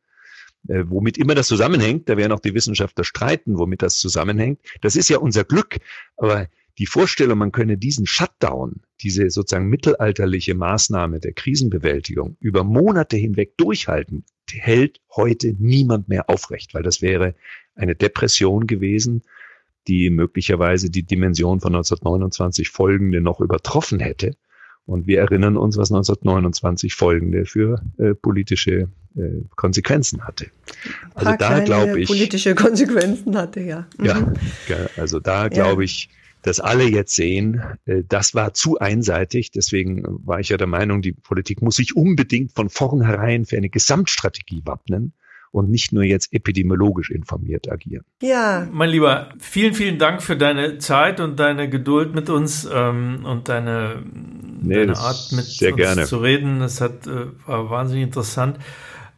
Äh, 0.67 0.84
womit 0.88 1.17
immer 1.17 1.36
das 1.36 1.48
zusammenhängt, 1.48 2.10
da 2.10 2.17
werden 2.17 2.34
auch 2.34 2.39
die 2.39 2.54
Wissenschaftler 2.54 3.04
streiten, 3.04 3.58
womit 3.58 3.82
das 3.82 4.00
zusammenhängt. 4.00 4.60
Das 4.82 4.96
ist 4.96 5.10
ja 5.10 5.20
unser 5.20 5.43
Glück. 5.43 5.78
Aber 6.17 6.48
die 6.77 6.85
Vorstellung, 6.85 7.39
man 7.39 7.51
könne 7.51 7.77
diesen 7.77 8.05
Shutdown, 8.05 8.81
diese 9.01 9.29
sozusagen 9.29 9.67
mittelalterliche 9.67 10.53
Maßnahme 10.53 11.19
der 11.19 11.33
Krisenbewältigung 11.33 12.37
über 12.39 12.63
Monate 12.63 13.17
hinweg 13.17 13.57
durchhalten, 13.57 14.25
hält 14.49 15.01
heute 15.15 15.55
niemand 15.57 16.07
mehr 16.07 16.29
aufrecht, 16.29 16.73
weil 16.73 16.83
das 16.83 17.01
wäre 17.01 17.35
eine 17.75 17.95
Depression 17.95 18.67
gewesen, 18.67 19.23
die 19.87 20.09
möglicherweise 20.09 20.89
die 20.89 21.03
Dimension 21.03 21.59
von 21.59 21.73
1929 21.73 22.69
folgende 22.69 23.21
noch 23.21 23.39
übertroffen 23.39 23.99
hätte. 23.99 24.35
Und 24.85 25.05
wir 25.05 25.19
erinnern 25.19 25.57
uns, 25.57 25.77
was 25.77 25.91
1929 25.91 26.93
folgende 26.93 27.45
für 27.45 27.81
äh, 27.97 28.13
politische 28.13 28.87
äh, 29.17 29.43
Konsequenzen 29.55 30.23
hatte. 30.23 30.47
Also 31.13 31.33
da 31.37 31.59
glaube 31.59 31.99
ich. 31.99 32.07
Politische 32.07 32.55
Konsequenzen 32.55 33.35
hatte, 33.35 33.61
ja. 33.61 33.87
Mhm. 33.97 34.33
Ja, 34.69 34.89
also 34.95 35.19
da 35.19 35.49
glaube 35.49 35.81
ja. 35.81 35.85
ich, 35.85 36.09
dass 36.41 36.60
alle 36.60 36.86
jetzt 36.86 37.15
sehen, 37.15 37.62
äh, 37.86 38.04
das 38.08 38.36
war 38.36 38.54
zu 38.54 38.80
einseitig. 38.80 39.52
Deswegen 39.52 40.04
war 40.26 40.39
ich 40.39 40.50
ja 40.50 40.58
der 40.58 40.67
Meinung, 40.67 41.02
die 41.02 41.13
Politik 41.13 41.62
muss 41.62 41.76
sich 41.76 41.95
unbedingt 41.95 42.54
von 42.54 42.69
vornherein 42.69 43.45
für 43.45 43.58
eine 43.58 43.69
Gesamtstrategie 43.69 44.62
wappnen 44.65 45.13
und 45.52 45.69
nicht 45.69 45.93
nur 45.93 46.04
jetzt 46.04 46.34
epidemiologisch 46.34 47.10
informiert 47.10 47.71
agieren. 47.71 48.04
Ja. 48.21 48.67
Mein 48.71 48.89
Lieber, 48.89 49.30
vielen, 49.39 49.73
vielen 49.73 49.97
Dank 49.97 50.21
für 50.21 50.38
deine 50.38 50.78
Zeit 50.78 51.19
und 51.19 51.39
deine 51.39 51.69
Geduld 51.69 52.13
mit 52.13 52.30
uns 52.30 52.67
ähm, 52.71 53.26
und 53.26 53.50
deine, 53.50 54.04
nee, 54.62 54.76
deine 54.76 54.97
Art 54.97 55.32
mit 55.32 55.45
uns 55.45 55.76
gerne. 55.76 56.06
zu 56.06 56.17
reden. 56.17 56.60
Das 56.60 56.82
hat, 56.82 57.08
äh, 57.08 57.28
war 57.45 57.69
wahnsinnig 57.69 58.04
interessant. 58.04 58.58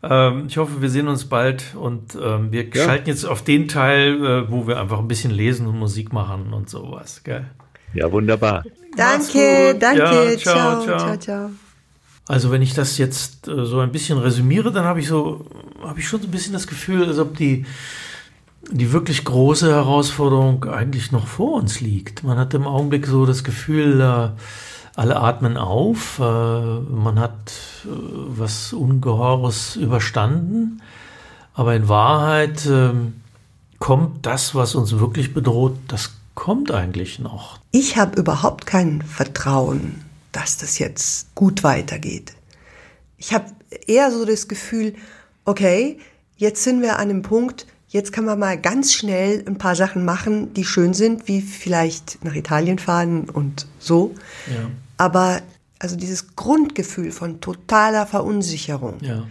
Ähm, 0.01 0.45
ich 0.47 0.57
hoffe, 0.57 0.81
wir 0.81 0.89
sehen 0.89 1.07
uns 1.07 1.25
bald 1.25 1.75
und 1.75 2.17
ähm, 2.21 2.51
wir 2.51 2.67
ja. 2.67 2.85
schalten 2.85 3.09
jetzt 3.09 3.25
auf 3.25 3.43
den 3.43 3.67
Teil, 3.67 4.25
äh, 4.25 4.51
wo 4.51 4.67
wir 4.67 4.79
einfach 4.79 4.99
ein 4.99 5.07
bisschen 5.07 5.31
lesen 5.31 5.67
und 5.67 5.77
Musik 5.77 6.13
machen 6.13 6.53
und 6.53 6.69
sowas. 6.69 7.21
Gell? 7.23 7.45
Ja, 7.93 8.11
wunderbar. 8.11 8.63
Danke, 8.95 9.75
danke. 9.79 9.99
Ja, 9.99 10.37
ciao, 10.37 10.81
ciao, 10.81 10.83
ciao, 10.83 10.97
ciao, 10.97 11.17
ciao. 11.17 11.49
Also 12.27 12.51
wenn 12.51 12.61
ich 12.61 12.73
das 12.73 12.97
jetzt 12.97 13.47
äh, 13.47 13.65
so 13.65 13.79
ein 13.79 13.91
bisschen 13.91 14.19
resümiere, 14.19 14.71
dann 14.71 14.85
habe 14.85 14.99
ich 14.99 15.07
so, 15.07 15.45
habe 15.81 15.99
ich 15.99 16.07
schon 16.07 16.21
so 16.21 16.27
ein 16.27 16.31
bisschen 16.31 16.53
das 16.53 16.67
Gefühl, 16.67 17.05
als 17.05 17.17
ob 17.17 17.35
die 17.35 17.65
die 18.71 18.91
wirklich 18.91 19.23
große 19.23 19.69
Herausforderung 19.69 20.65
eigentlich 20.65 21.11
noch 21.11 21.27
vor 21.27 21.53
uns 21.55 21.79
liegt. 21.79 22.23
Man 22.23 22.37
hat 22.37 22.53
im 22.53 22.67
Augenblick 22.67 23.07
so 23.07 23.25
das 23.25 23.43
Gefühl, 23.43 23.99
äh, 23.99 24.29
alle 24.99 25.15
atmen 25.15 25.55
auf, 25.55 26.19
äh, 26.19 26.21
man 26.21 27.19
hat 27.19 27.53
äh, 27.85 27.87
was 27.87 28.73
Ungeheures 28.73 29.77
überstanden, 29.77 30.81
aber 31.53 31.73
in 31.73 31.87
Wahrheit 31.87 32.65
ähm, 32.65 33.13
kommt 33.79 34.25
das, 34.25 34.55
was 34.55 34.75
uns 34.75 34.99
wirklich 34.99 35.33
bedroht, 35.33 35.77
das 35.87 36.11
kommt 36.35 36.71
eigentlich 36.71 37.17
noch. 37.17 37.59
Ich 37.71 37.95
habe 37.95 38.19
überhaupt 38.19 38.65
kein 38.65 39.01
Vertrauen, 39.01 40.03
dass 40.33 40.57
das 40.57 40.79
jetzt 40.79 41.33
gut 41.33 41.63
weitergeht. 41.63 42.33
Ich 43.17 43.33
habe 43.33 43.45
eher 43.87 44.11
so 44.11 44.25
das 44.25 44.49
Gefühl, 44.49 44.95
okay, 45.45 45.97
jetzt 46.35 46.61
sind 46.61 46.81
wir 46.81 46.99
an 46.99 47.09
einem 47.09 47.21
Punkt, 47.21 47.67
jetzt 47.87 48.11
kann 48.11 48.25
man 48.25 48.37
mal 48.37 48.59
ganz 48.59 48.93
schnell 48.93 49.45
ein 49.47 49.57
paar 49.57 49.75
Sachen 49.75 50.03
machen, 50.03 50.53
die 50.53 50.65
schön 50.65 50.93
sind, 50.93 51.29
wie 51.29 51.39
vielleicht 51.39 52.21
nach 52.25 52.35
Italien 52.35 52.79
fahren 52.79 53.29
und 53.29 53.65
so. 53.79 54.13
Ja. 54.47 54.69
Aber 54.99 55.41
also 55.79 55.95
dieses 55.95 56.35
Grundgefühl 56.35 57.11
von 57.11 57.39
totaler 57.39 58.05
Verunsicherung, 58.05 58.97
ja. 59.01 59.23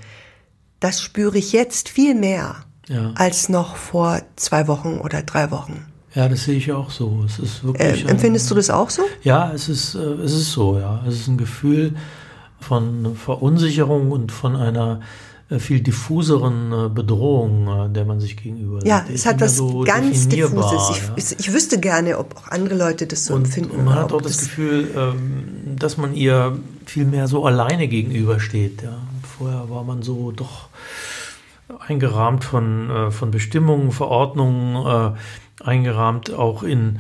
das 0.81 1.03
spüre 1.03 1.37
ich 1.37 1.53
jetzt 1.53 1.91
viel 1.91 2.15
mehr 2.15 2.57
ja. 2.89 3.13
als 3.17 3.51
noch 3.51 3.77
vor 3.77 4.23
zwei 4.37 4.67
Wochen 4.67 4.99
oder 4.99 5.23
drei 5.23 5.51
Wochen. 5.51 5.85
Ja, 6.15 6.27
das 6.27 6.45
sehe 6.45 6.57
ich 6.57 6.73
auch 6.73 6.91
so. 6.91 7.23
Es 7.27 7.39
ist 7.39 7.63
wirklich. 7.63 8.07
Äh, 8.07 8.09
empfindest 8.09 8.47
ein, 8.47 8.49
du 8.49 8.55
das 8.55 8.71
auch 8.71 8.89
so? 8.89 9.03
Ja, 9.23 9.53
es 9.53 9.69
ist, 9.69 9.95
äh, 9.95 9.99
es 9.99 10.33
ist 10.33 10.53
so, 10.53 10.79
ja. 10.79 11.05
Es 11.07 11.17
ist 11.17 11.29
ein 11.29 11.37
Gefühl 11.37 11.95
von 12.61 13.15
Verunsicherung 13.15 14.11
und 14.11 14.33
von 14.33 14.57
einer 14.57 15.03
viel 15.57 15.81
diffuseren 15.81 16.73
äh, 16.73 16.89
Bedrohung, 16.91 17.69
äh, 17.69 17.93
der 17.93 18.05
man 18.05 18.21
sich 18.21 18.37
gegenüber 18.37 18.85
Ja, 18.85 19.07
es 19.13 19.25
hat 19.25 19.41
was 19.41 19.57
so 19.57 19.83
ganz 19.83 20.29
diffuses. 20.29 20.91
Ich, 21.17 21.31
ja. 21.31 21.37
ich, 21.39 21.53
wüsste 21.53 21.81
gerne, 21.81 22.19
ob 22.19 22.37
auch 22.37 22.49
andere 22.49 22.75
Leute 22.75 23.07
das 23.07 23.25
so 23.25 23.35
und 23.35 23.47
empfinden. 23.47 23.85
Man 23.85 23.95
hat 23.95 24.13
auch 24.13 24.21
das, 24.21 24.37
das 24.37 24.41
Gefühl, 24.45 24.91
ähm, 24.95 25.77
dass 25.79 25.97
man 25.97 26.15
ihr 26.15 26.59
viel 26.85 27.07
mehr 27.07 27.29
so 27.29 27.47
alleine 27.47 27.89
gegenübersteht. 27.89 28.83
Ja. 28.83 28.99
Vorher 29.39 29.71
war 29.71 29.85
man 29.85 30.03
so 30.03 30.33
doch 30.33 30.69
eingerahmt 31.87 32.45
von, 32.45 33.11
von 33.11 33.31
Bestimmungen, 33.31 33.93
Verordnungen, 33.93 35.15
eingerahmt 35.61 36.33
auch 36.33 36.63
in 36.63 36.99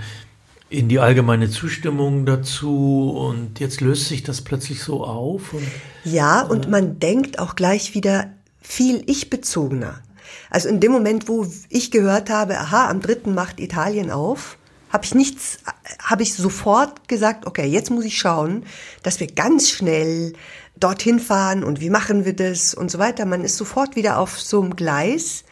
in 0.71 0.89
die 0.89 0.99
allgemeine 0.99 1.49
Zustimmung 1.49 2.27
dazu 2.27 3.11
und 3.11 3.59
jetzt 3.59 3.81
löst 3.81 4.09
sich 4.09 4.23
das 4.23 4.43
plötzlich 4.43 4.83
so 4.83 5.05
auf. 5.05 5.55
Und, 5.55 5.67
ja, 6.05 6.43
und 6.43 6.67
äh, 6.67 6.69
man 6.69 6.99
denkt 6.99 7.39
auch 7.39 7.57
gleich 7.57 7.95
wieder, 7.95 8.27
viel 8.69 9.03
ich-bezogener. 9.07 10.03
Also 10.51 10.69
in 10.69 10.79
dem 10.79 10.93
Moment, 10.93 11.27
wo 11.27 11.47
ich 11.71 11.91
gehört 11.91 12.29
habe, 12.29 12.59
aha, 12.59 12.89
am 12.89 13.01
dritten 13.01 13.35
macht 13.35 13.61
Italien 13.61 14.11
auf, 14.11 14.59
habe 14.91 15.05
ich 15.05 15.15
nichts, 15.15 15.59
habe 16.03 16.23
ich 16.23 16.35
sofort 16.35 17.09
gesagt, 17.09 17.47
okay, 17.47 17.67
jetzt 17.67 17.91
muss 17.91 18.05
ich 18.05 18.19
schauen, 18.19 18.65
dass 19.03 19.21
wir 19.21 19.27
ganz 19.27 19.71
schnell 19.71 20.35
dorthin 20.77 21.19
fahren 21.19 21.65
und 21.65 21.81
wie 21.81 21.91
machen 21.91 22.25
wir 22.25 22.37
das 22.37 22.75
und 22.75 22.91
so 22.91 22.99
weiter. 22.99 23.25
Man 23.25 23.43
ist 23.43 23.57
sofort 23.57 23.97
wieder 23.97 24.19
auf 24.19 24.39
so 24.39 24.61
einem 24.61 24.77
Gleis. 24.77 25.45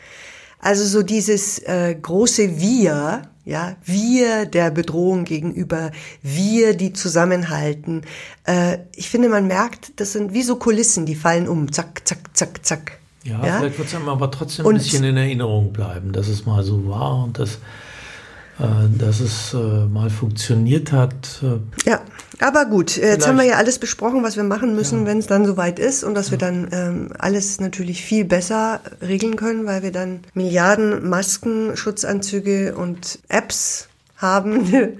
Also 0.58 0.84
so 0.84 1.02
dieses 1.02 1.58
äh, 1.60 1.94
große 1.94 2.58
Wir, 2.58 3.22
ja, 3.44 3.76
wir 3.84 4.46
der 4.46 4.70
Bedrohung 4.70 5.24
gegenüber, 5.24 5.90
wir, 6.22 6.74
die 6.74 6.92
zusammenhalten. 6.92 8.02
Äh, 8.44 8.78
ich 8.94 9.08
finde, 9.08 9.28
man 9.28 9.46
merkt, 9.46 10.00
das 10.00 10.12
sind 10.12 10.32
wie 10.32 10.42
so 10.42 10.56
Kulissen, 10.56 11.06
die 11.06 11.14
fallen 11.14 11.48
um, 11.48 11.72
zack, 11.72 12.02
zack, 12.06 12.18
zack, 12.34 12.64
zack. 12.64 12.95
Ja, 13.26 13.44
ja? 13.44 13.58
vielleicht 13.58 13.78
wird 13.78 13.88
es 13.88 13.94
einem 13.94 14.08
aber 14.08 14.30
trotzdem 14.30 14.66
ein 14.66 14.68
und 14.68 14.74
bisschen 14.74 15.04
in 15.04 15.16
Erinnerung 15.16 15.72
bleiben, 15.72 16.12
dass 16.12 16.28
es 16.28 16.46
mal 16.46 16.62
so 16.62 16.88
war 16.88 17.24
und 17.24 17.38
dass, 17.38 17.54
äh, 18.60 18.88
dass 18.98 19.20
es 19.20 19.52
äh, 19.52 19.56
mal 19.56 20.10
funktioniert 20.10 20.92
hat. 20.92 21.42
Äh. 21.42 21.88
Ja, 21.88 22.00
aber 22.40 22.66
gut, 22.66 22.96
jetzt 22.96 23.26
haben 23.26 23.36
wir 23.36 23.44
ja 23.44 23.56
alles 23.56 23.78
besprochen, 23.78 24.22
was 24.22 24.36
wir 24.36 24.44
machen 24.44 24.76
müssen, 24.76 25.00
ja. 25.00 25.06
wenn 25.06 25.18
es 25.18 25.26
dann 25.26 25.44
soweit 25.44 25.78
ist 25.78 26.04
und 26.04 26.14
dass 26.14 26.26
ja. 26.26 26.32
wir 26.32 26.38
dann 26.38 26.68
ähm, 26.70 27.12
alles 27.18 27.60
natürlich 27.60 28.04
viel 28.04 28.24
besser 28.24 28.80
regeln 29.02 29.36
können, 29.36 29.66
weil 29.66 29.82
wir 29.82 29.92
dann 29.92 30.20
Milliarden 30.34 31.08
Masken, 31.08 31.76
Schutzanzüge 31.76 32.76
und 32.76 33.18
Apps 33.28 33.88
haben. 34.16 34.60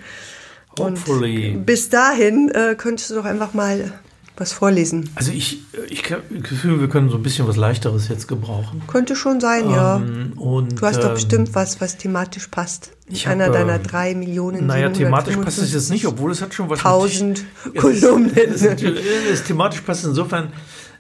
und 0.78 0.98
Hopefully. 1.06 1.56
bis 1.64 1.90
dahin 1.90 2.50
äh, 2.50 2.74
könntest 2.76 3.10
du 3.10 3.14
doch 3.14 3.24
einfach 3.24 3.54
mal 3.54 3.92
was 4.37 4.53
vorlesen. 4.53 5.11
Also 5.14 5.33
ich, 5.33 5.62
ich 5.88 6.03
Gefühl, 6.03 6.81
wir 6.81 6.88
können 6.88 7.09
so 7.11 7.16
ein 7.16 7.22
bisschen 7.22 7.46
was 7.49 7.57
Leichteres 7.57 8.09
jetzt 8.09 8.29
gebrauchen. 8.29 8.83
Könnte 8.87 9.16
schon 9.16 9.40
sein, 9.40 9.64
ähm, 9.64 9.70
ja. 9.70 9.96
Und, 10.37 10.81
du 10.81 10.87
hast 10.87 10.99
doch 10.99 11.09
ähm, 11.09 11.14
bestimmt 11.14 11.55
was, 11.55 11.81
was 11.81 11.96
thematisch 11.96 12.49
passt. 12.49 12.92
Ich 13.09 13.29
Einer 13.29 13.46
hab, 13.46 13.53
deiner 13.53 13.79
drei 13.79 14.14
Millionen. 14.14 14.66
Naja, 14.66 14.90
thematisch 14.90 15.37
passt 15.37 15.59
es 15.59 15.72
jetzt 15.72 15.90
nicht, 15.90 16.07
obwohl 16.07 16.33
es 16.33 16.42
hat 16.42 16.55
schon 16.55 16.68
was. 16.68 16.81
Tausend 16.81 17.44
Kolumnen. 17.77 18.33
Es, 18.37 18.62
es, 18.62 18.83
es, 19.31 19.44
thematisch 19.44 19.81
passt 19.81 20.05
insofern 20.05 20.53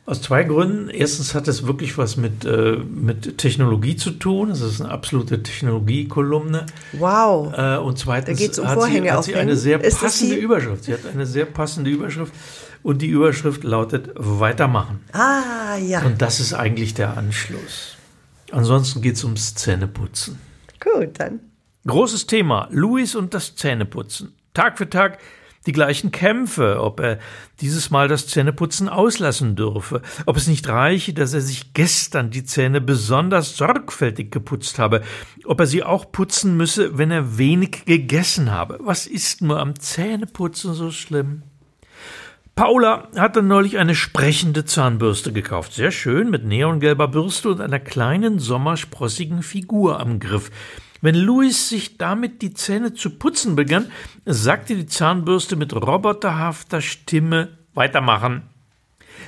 aus 0.06 0.22
zwei 0.22 0.44
Gründen. 0.44 0.88
Erstens 0.88 1.34
hat 1.34 1.48
es 1.48 1.66
wirklich 1.66 1.98
was 1.98 2.16
mit, 2.16 2.44
äh, 2.44 2.76
mit 2.76 3.38
Technologie 3.38 3.96
zu 3.96 4.12
tun. 4.12 4.50
Es 4.50 4.60
ist 4.60 4.80
eine 4.80 4.90
absolute 4.90 5.42
Technologiekolumne. 5.42 6.66
Wow. 6.92 7.52
Äh, 7.56 7.78
und 7.78 7.98
zweitens 7.98 8.58
um 8.58 8.68
hat, 8.68 8.82
sie, 8.84 9.10
hat 9.10 9.24
sie 9.24 9.34
eine 9.34 9.56
sehr 9.56 9.78
passende 9.78 10.36
Überschrift. 10.36 10.84
Sie 10.84 10.92
hat 10.92 11.00
eine 11.12 11.26
sehr 11.26 11.44
passende 11.44 11.90
Überschrift. 11.90 12.32
Und 12.86 13.02
die 13.02 13.08
Überschrift 13.08 13.64
lautet 13.64 14.10
Weitermachen. 14.14 15.00
Ah, 15.10 15.76
ja. 15.76 16.02
Und 16.02 16.22
das 16.22 16.38
ist 16.38 16.54
eigentlich 16.54 16.94
der 16.94 17.16
Anschluss. 17.16 17.96
Ansonsten 18.52 19.02
geht 19.02 19.16
es 19.16 19.24
ums 19.24 19.56
Zähneputzen. 19.56 20.38
Gut, 20.78 21.18
dann. 21.18 21.40
Großes 21.84 22.28
Thema, 22.28 22.68
Luis 22.70 23.16
und 23.16 23.34
das 23.34 23.56
Zähneputzen. 23.56 24.36
Tag 24.54 24.78
für 24.78 24.88
Tag 24.88 25.18
die 25.66 25.72
gleichen 25.72 26.12
Kämpfe, 26.12 26.80
ob 26.80 27.00
er 27.00 27.18
dieses 27.60 27.90
Mal 27.90 28.06
das 28.06 28.28
Zähneputzen 28.28 28.88
auslassen 28.88 29.56
dürfe, 29.56 30.00
ob 30.24 30.36
es 30.36 30.46
nicht 30.46 30.68
reiche, 30.68 31.12
dass 31.12 31.34
er 31.34 31.40
sich 31.40 31.74
gestern 31.74 32.30
die 32.30 32.44
Zähne 32.44 32.80
besonders 32.80 33.56
sorgfältig 33.56 34.30
geputzt 34.30 34.78
habe, 34.78 35.02
ob 35.44 35.58
er 35.58 35.66
sie 35.66 35.82
auch 35.82 36.12
putzen 36.12 36.56
müsse, 36.56 36.96
wenn 36.96 37.10
er 37.10 37.36
wenig 37.36 37.84
gegessen 37.84 38.52
habe. 38.52 38.78
Was 38.80 39.08
ist 39.08 39.42
nur 39.42 39.58
am 39.58 39.76
Zähneputzen 39.76 40.72
so 40.72 40.92
schlimm? 40.92 41.42
Paula 42.56 43.10
hatte 43.14 43.42
neulich 43.42 43.76
eine 43.76 43.94
sprechende 43.94 44.64
Zahnbürste 44.64 45.30
gekauft. 45.30 45.74
Sehr 45.74 45.90
schön, 45.90 46.30
mit 46.30 46.46
neongelber 46.46 47.06
Bürste 47.06 47.50
und 47.50 47.60
einer 47.60 47.78
kleinen 47.78 48.38
sommersprossigen 48.38 49.42
Figur 49.42 50.00
am 50.00 50.20
Griff. 50.20 50.50
Wenn 51.02 51.16
Louis 51.16 51.68
sich 51.68 51.98
damit 51.98 52.40
die 52.40 52.54
Zähne 52.54 52.94
zu 52.94 53.10
putzen 53.18 53.56
begann, 53.56 53.90
sagte 54.24 54.74
die 54.74 54.86
Zahnbürste 54.86 55.54
mit 55.54 55.74
roboterhafter 55.74 56.80
Stimme 56.80 57.58
weitermachen. 57.74 58.44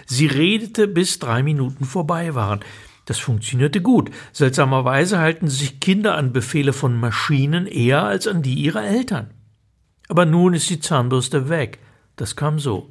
Sie 0.07 0.27
redete, 0.27 0.89
bis 0.89 1.19
drei 1.19 1.43
Minuten 1.43 1.85
vorbei 1.85 2.35
waren. 2.35 2.61
Das 3.05 3.19
funktionierte 3.19 3.83
gut. 3.83 4.11
Seltsamerweise 4.33 5.19
halten 5.19 5.49
sich 5.49 5.81
Kinder 5.81 6.15
an 6.15 6.33
Befehle 6.33 6.73
von 6.73 6.99
Maschinen 6.99 7.67
eher 7.67 8.05
als 8.05 8.27
an 8.27 8.41
die 8.41 8.55
ihrer 8.55 8.85
Eltern. 8.85 9.35
Aber 10.09 10.25
nun 10.25 10.55
ist 10.55 10.71
die 10.71 10.81
Zahnbürste 10.81 11.51
weg. 11.51 11.79
Das 12.17 12.35
kam 12.35 12.59
so. 12.59 12.91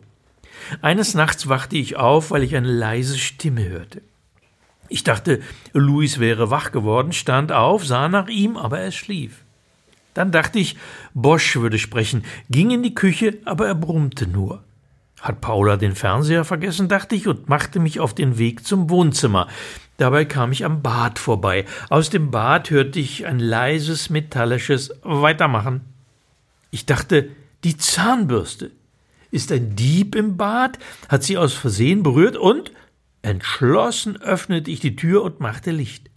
Eines 0.82 1.14
Nachts 1.14 1.48
wachte 1.48 1.78
ich 1.78 1.96
auf, 1.96 2.32
weil 2.32 2.44
ich 2.44 2.56
eine 2.56 2.72
leise 2.72 3.18
Stimme 3.18 3.68
hörte. 3.68 4.02
Ich 4.90 5.04
dachte, 5.04 5.42
Louis 5.74 6.20
wäre 6.20 6.50
wach 6.50 6.72
geworden, 6.72 7.12
stand 7.12 7.52
auf, 7.52 7.86
sah 7.86 8.08
nach 8.08 8.28
ihm, 8.28 8.58
aber 8.58 8.80
er 8.80 8.92
schlief. 8.92 9.44
Dann 10.14 10.32
dachte 10.32 10.60
ich, 10.60 10.78
Bosch 11.14 11.56
würde 11.58 11.78
sprechen, 11.78 12.24
ging 12.50 12.72
in 12.72 12.84
die 12.84 12.96
Küche, 12.96 13.38
aber 13.46 13.68
er 13.68 13.76
brummte 13.76 14.28
nur. 14.28 14.64
Hat 15.22 15.42
Paula 15.42 15.78
den 15.78 15.96
Fernseher 15.96 16.46
vergessen, 16.46 16.88
dachte 16.88 17.16
ich, 17.16 17.28
und 17.28 17.50
machte 17.50 17.80
mich 17.80 18.00
auf 18.00 18.14
den 18.14 18.38
Weg 18.38 18.66
zum 18.66 18.90
Wohnzimmer. 18.90 19.48
Dabei 19.98 20.26
kam 20.26 20.52
ich 20.52 20.64
am 20.64 20.82
Bad 20.82 21.18
vorbei. 21.18 21.66
Aus 21.90 22.10
dem 22.10 22.30
Bad 22.32 22.70
hörte 22.70 23.00
ich 23.00 23.26
ein 23.26 23.40
leises, 23.40 24.10
metallisches 24.10 24.94
Weitermachen. 25.04 25.82
Ich 26.70 26.86
dachte, 26.86 27.30
die 27.64 27.78
Zahnbürste. 27.78 28.72
Ist 29.32 29.52
ein 29.52 29.76
Dieb 29.76 30.16
im 30.16 30.38
Bad? 30.38 30.80
Hat 31.10 31.24
sie 31.24 31.38
aus 31.38 31.54
Versehen 31.54 32.04
berührt 32.04 32.38
und 32.38 32.72
entschlossen 33.22 34.18
öffnete 34.22 34.72
ich 34.72 34.80
die 34.80 34.96
Tür 34.96 35.24
und 35.24 35.40
machte 35.40 35.72
Licht. 35.72 36.10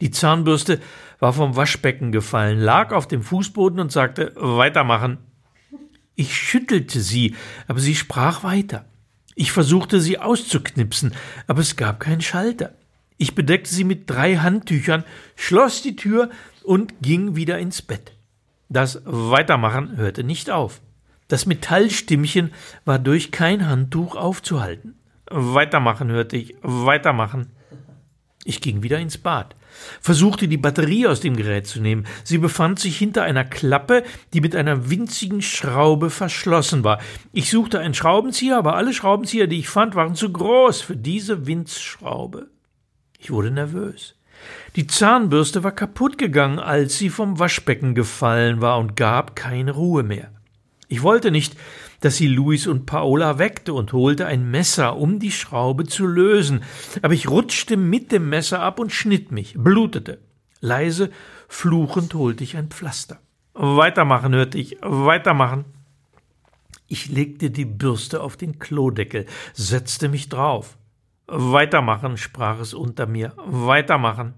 Die 0.00 0.10
Zahnbürste 0.10 0.80
war 1.18 1.32
vom 1.32 1.56
Waschbecken 1.56 2.12
gefallen, 2.12 2.58
lag 2.58 2.92
auf 2.92 3.06
dem 3.06 3.22
Fußboden 3.22 3.78
und 3.80 3.92
sagte 3.92 4.32
Weitermachen. 4.36 5.18
Ich 6.14 6.36
schüttelte 6.36 7.00
sie, 7.00 7.36
aber 7.68 7.80
sie 7.80 7.94
sprach 7.94 8.44
weiter. 8.44 8.84
Ich 9.34 9.52
versuchte 9.52 10.00
sie 10.00 10.18
auszuknipsen, 10.18 11.14
aber 11.46 11.60
es 11.60 11.76
gab 11.76 12.00
keinen 12.00 12.20
Schalter. 12.20 12.74
Ich 13.16 13.34
bedeckte 13.34 13.72
sie 13.72 13.84
mit 13.84 14.10
drei 14.10 14.36
Handtüchern, 14.36 15.04
schloss 15.36 15.82
die 15.82 15.96
Tür 15.96 16.30
und 16.64 17.00
ging 17.00 17.36
wieder 17.36 17.58
ins 17.58 17.80
Bett. 17.80 18.12
Das 18.68 19.00
Weitermachen 19.04 19.96
hörte 19.96 20.24
nicht 20.24 20.50
auf. 20.50 20.80
Das 21.32 21.46
Metallstimmchen 21.46 22.52
war 22.84 22.98
durch 22.98 23.30
kein 23.30 23.66
Handtuch 23.66 24.16
aufzuhalten. 24.16 24.96
Weitermachen 25.30 26.10
hörte 26.10 26.36
ich, 26.36 26.56
weitermachen. 26.60 27.46
Ich 28.44 28.60
ging 28.60 28.82
wieder 28.82 28.98
ins 28.98 29.16
Bad, 29.16 29.56
versuchte 30.02 30.46
die 30.46 30.58
Batterie 30.58 31.06
aus 31.06 31.20
dem 31.20 31.34
Gerät 31.34 31.66
zu 31.66 31.80
nehmen. 31.80 32.06
Sie 32.22 32.36
befand 32.36 32.80
sich 32.80 32.98
hinter 32.98 33.22
einer 33.22 33.46
Klappe, 33.46 34.04
die 34.34 34.42
mit 34.42 34.54
einer 34.54 34.90
winzigen 34.90 35.40
Schraube 35.40 36.10
verschlossen 36.10 36.84
war. 36.84 37.00
Ich 37.32 37.48
suchte 37.48 37.80
einen 37.80 37.94
Schraubenzieher, 37.94 38.58
aber 38.58 38.76
alle 38.76 38.92
Schraubenzieher, 38.92 39.46
die 39.46 39.60
ich 39.60 39.70
fand, 39.70 39.94
waren 39.94 40.14
zu 40.14 40.30
groß 40.30 40.82
für 40.82 40.96
diese 40.96 41.46
Winzschraube. 41.46 42.50
Ich 43.18 43.30
wurde 43.30 43.50
nervös. 43.50 44.16
Die 44.76 44.86
Zahnbürste 44.86 45.64
war 45.64 45.72
kaputt 45.72 46.18
gegangen, 46.18 46.58
als 46.58 46.98
sie 46.98 47.08
vom 47.08 47.38
Waschbecken 47.38 47.94
gefallen 47.94 48.60
war 48.60 48.78
und 48.78 48.96
gab 48.96 49.34
keine 49.34 49.70
Ruhe 49.70 50.02
mehr. 50.02 50.30
Ich 50.92 51.02
wollte 51.02 51.30
nicht, 51.30 51.56
dass 52.00 52.18
sie 52.18 52.26
Luis 52.26 52.66
und 52.66 52.84
Paola 52.84 53.38
weckte 53.38 53.72
und 53.72 53.94
holte 53.94 54.26
ein 54.26 54.50
Messer, 54.50 54.98
um 54.98 55.18
die 55.18 55.30
Schraube 55.30 55.86
zu 55.86 56.06
lösen, 56.06 56.64
aber 57.00 57.14
ich 57.14 57.30
rutschte 57.30 57.78
mit 57.78 58.12
dem 58.12 58.28
Messer 58.28 58.60
ab 58.60 58.78
und 58.78 58.92
schnitt 58.92 59.32
mich, 59.32 59.54
blutete. 59.56 60.18
Leise, 60.60 61.10
fluchend 61.48 62.12
holte 62.12 62.44
ich 62.44 62.58
ein 62.58 62.68
Pflaster. 62.68 63.20
Weitermachen, 63.54 64.34
hörte 64.34 64.58
ich, 64.58 64.76
weitermachen. 64.82 65.64
Ich 66.88 67.08
legte 67.08 67.50
die 67.50 67.64
Bürste 67.64 68.20
auf 68.20 68.36
den 68.36 68.58
Klodeckel, 68.58 69.24
setzte 69.54 70.10
mich 70.10 70.28
drauf. 70.28 70.76
Weitermachen, 71.26 72.18
sprach 72.18 72.60
es 72.60 72.74
unter 72.74 73.06
mir, 73.06 73.32
weitermachen. 73.38 74.34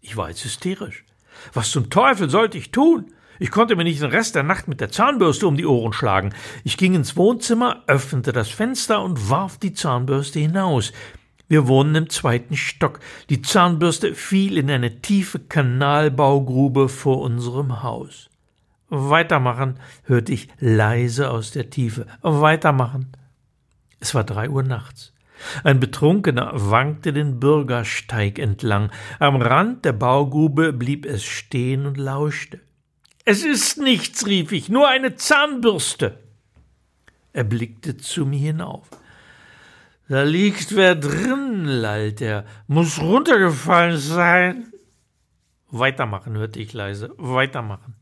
Ich 0.00 0.16
war 0.16 0.28
jetzt 0.28 0.44
hysterisch. 0.44 1.04
Was 1.52 1.72
zum 1.72 1.90
Teufel 1.90 2.30
sollte 2.30 2.58
ich 2.58 2.70
tun? 2.70 3.12
Ich 3.42 3.50
konnte 3.50 3.74
mir 3.74 3.84
nicht 3.84 4.02
den 4.02 4.10
Rest 4.10 4.34
der 4.34 4.42
Nacht 4.42 4.68
mit 4.68 4.82
der 4.82 4.90
Zahnbürste 4.90 5.46
um 5.46 5.56
die 5.56 5.64
Ohren 5.64 5.94
schlagen. 5.94 6.34
Ich 6.62 6.76
ging 6.76 6.94
ins 6.94 7.16
Wohnzimmer, 7.16 7.82
öffnete 7.86 8.32
das 8.32 8.50
Fenster 8.50 9.02
und 9.02 9.30
warf 9.30 9.56
die 9.56 9.72
Zahnbürste 9.72 10.38
hinaus. 10.38 10.92
Wir 11.48 11.66
wohnen 11.66 11.94
im 11.94 12.10
zweiten 12.10 12.54
Stock. 12.54 13.00
Die 13.30 13.40
Zahnbürste 13.40 14.14
fiel 14.14 14.58
in 14.58 14.70
eine 14.70 15.00
tiefe 15.00 15.38
Kanalbaugrube 15.38 16.90
vor 16.90 17.22
unserem 17.22 17.82
Haus. 17.82 18.28
Weitermachen, 18.90 19.80
hörte 20.04 20.32
ich 20.32 20.48
leise 20.58 21.30
aus 21.30 21.50
der 21.50 21.70
Tiefe. 21.70 22.06
Weitermachen. 22.20 23.16
Es 24.00 24.14
war 24.14 24.24
drei 24.24 24.50
Uhr 24.50 24.64
nachts. 24.64 25.14
Ein 25.64 25.80
Betrunkener 25.80 26.50
wankte 26.52 27.14
den 27.14 27.40
Bürgersteig 27.40 28.38
entlang. 28.38 28.90
Am 29.18 29.40
Rand 29.40 29.86
der 29.86 29.94
Baugrube 29.94 30.74
blieb 30.74 31.06
es 31.06 31.24
stehen 31.24 31.86
und 31.86 31.96
lauschte. 31.96 32.60
Es 33.24 33.44
ist 33.44 33.78
nichts, 33.78 34.26
rief 34.26 34.52
ich, 34.52 34.68
nur 34.68 34.88
eine 34.88 35.16
Zahnbürste. 35.16 36.18
Er 37.32 37.44
blickte 37.44 37.96
zu 37.96 38.26
mir 38.26 38.38
hinauf. 38.38 38.88
Da 40.08 40.22
liegt 40.22 40.74
wer 40.74 40.96
drin, 40.96 41.64
lallt 41.64 42.20
er. 42.20 42.44
Muss 42.66 43.00
runtergefallen 43.00 43.98
sein. 43.98 44.72
Weitermachen, 45.68 46.36
hörte 46.36 46.58
ich 46.58 46.72
leise. 46.72 47.14
Weitermachen. 47.16 47.94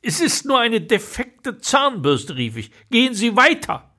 Es 0.00 0.20
ist 0.20 0.46
nur 0.46 0.58
eine 0.58 0.80
defekte 0.80 1.58
Zahnbürste, 1.58 2.36
rief 2.36 2.56
ich. 2.56 2.70
Gehen 2.90 3.14
Sie 3.14 3.36
weiter. 3.36 3.91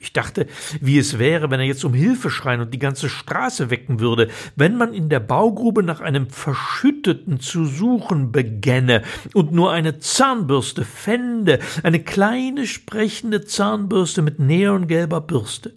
Ich 0.00 0.12
dachte, 0.12 0.46
wie 0.80 0.96
es 0.96 1.18
wäre, 1.18 1.50
wenn 1.50 1.58
er 1.58 1.66
jetzt 1.66 1.84
um 1.84 1.92
Hilfe 1.92 2.30
schreien 2.30 2.60
und 2.60 2.72
die 2.72 2.78
ganze 2.78 3.08
Straße 3.08 3.68
wecken 3.68 3.98
würde, 3.98 4.28
wenn 4.54 4.76
man 4.76 4.94
in 4.94 5.08
der 5.08 5.18
Baugrube 5.18 5.82
nach 5.82 6.00
einem 6.00 6.30
Verschütteten 6.30 7.40
zu 7.40 7.64
suchen 7.64 8.30
begänne 8.30 9.02
und 9.34 9.50
nur 9.50 9.72
eine 9.72 9.98
Zahnbürste 9.98 10.84
fände, 10.84 11.58
eine 11.82 11.98
kleine 11.98 12.66
sprechende 12.68 13.44
Zahnbürste 13.44 14.22
mit 14.22 14.38
neongelber 14.38 15.20
Bürste. 15.20 15.74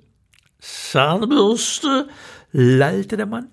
Zahnbürste? 0.59 2.07
lallte 2.51 3.17
der 3.17 3.25
Mann. 3.25 3.47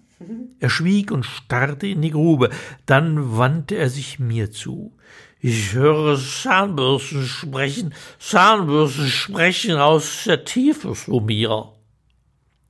Er 0.58 0.70
schwieg 0.70 1.12
und 1.12 1.24
starrte 1.24 1.86
in 1.86 2.02
die 2.02 2.10
Grube, 2.10 2.50
dann 2.86 3.36
wandte 3.36 3.76
er 3.76 3.88
sich 3.88 4.18
mir 4.18 4.50
zu. 4.50 4.96
Ich 5.40 5.72
höre 5.74 6.18
Zahnbürsten 6.18 7.24
sprechen, 7.24 7.94
Zahnbürsten 8.18 9.06
sprechen 9.06 9.76
aus 9.76 10.24
der 10.24 10.44
Tiefe 10.44 10.94
zu 10.94 11.20
mir. 11.20 11.72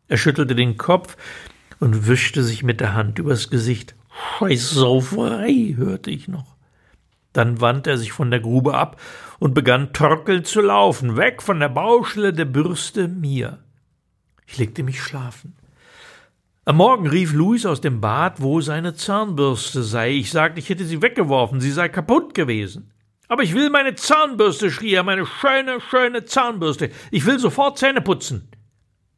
Er 0.08 0.16
schüttelte 0.18 0.54
den 0.54 0.76
Kopf 0.76 1.16
und 1.80 2.06
wischte 2.06 2.42
sich 2.42 2.62
mit 2.62 2.80
der 2.80 2.94
Hand 2.94 3.18
übers 3.18 3.48
Gesicht. 3.48 3.94
Scheißsauferei, 4.38 5.74
hörte 5.76 6.10
ich 6.10 6.28
noch. 6.28 6.56
Dann 7.32 7.60
wandte 7.60 7.90
er 7.90 7.98
sich 7.98 8.12
von 8.12 8.30
der 8.30 8.40
Grube 8.40 8.74
ab 8.74 9.00
und 9.38 9.54
begann 9.54 9.92
torkelnd 9.92 10.46
zu 10.46 10.60
laufen, 10.60 11.16
weg 11.16 11.42
von 11.42 11.60
der 11.60 11.68
Baustelle 11.68 12.32
der 12.32 12.46
Bürste 12.46 13.08
mir. 13.08 13.58
Ich 14.46 14.58
legte 14.58 14.82
mich 14.82 15.00
schlafen. 15.00 15.54
Am 16.68 16.76
Morgen 16.76 17.06
rief 17.06 17.32
Luis 17.32 17.64
aus 17.64 17.80
dem 17.80 18.02
Bad, 18.02 18.42
wo 18.42 18.60
seine 18.60 18.92
Zahnbürste 18.92 19.82
sei. 19.82 20.10
Ich 20.10 20.30
sagte, 20.30 20.60
ich 20.60 20.68
hätte 20.68 20.84
sie 20.84 21.00
weggeworfen, 21.00 21.62
sie 21.62 21.70
sei 21.70 21.88
kaputt 21.88 22.34
gewesen. 22.34 22.92
Aber 23.26 23.42
ich 23.42 23.54
will 23.54 23.70
meine 23.70 23.94
Zahnbürste, 23.94 24.70
schrie 24.70 24.92
er, 24.92 25.02
meine 25.02 25.24
schöne, 25.24 25.80
schöne 25.80 26.26
Zahnbürste. 26.26 26.90
Ich 27.10 27.24
will 27.24 27.38
sofort 27.38 27.78
Zähne 27.78 28.02
putzen. 28.02 28.50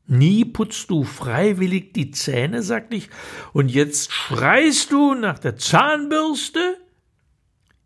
Nie 0.07 0.45
putzt 0.45 0.91
du 0.91 1.03
freiwillig 1.03 1.93
die 1.93 2.13
Zähne, 2.13 2.63
sagte 2.63 2.95
ich, 2.95 3.11
und 3.53 3.69
jetzt 3.69 4.13
schreist 4.13 4.93
du 4.93 5.15
nach 5.15 5.41
der 5.41 5.57
Zahnbürste? 5.57 6.77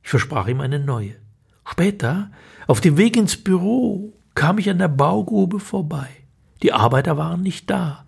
Ich 0.03 0.11
versprach 0.11 0.47
ihm 0.47 0.61
eine 0.61 0.79
neue. 0.79 1.17
Später, 1.65 2.31
auf 2.67 2.83
dem 2.83 2.99
Weg 2.99 3.17
ins 3.17 3.43
Büro, 3.43 4.13
kam 4.35 4.59
ich 4.59 4.69
an 4.69 4.77
der 4.77 4.89
Baugrube 4.89 5.59
vorbei. 5.59 6.11
Die 6.63 6.75
Arbeiter 6.75 7.17
waren 7.17 7.41
nicht 7.41 7.71
da. 7.71 8.04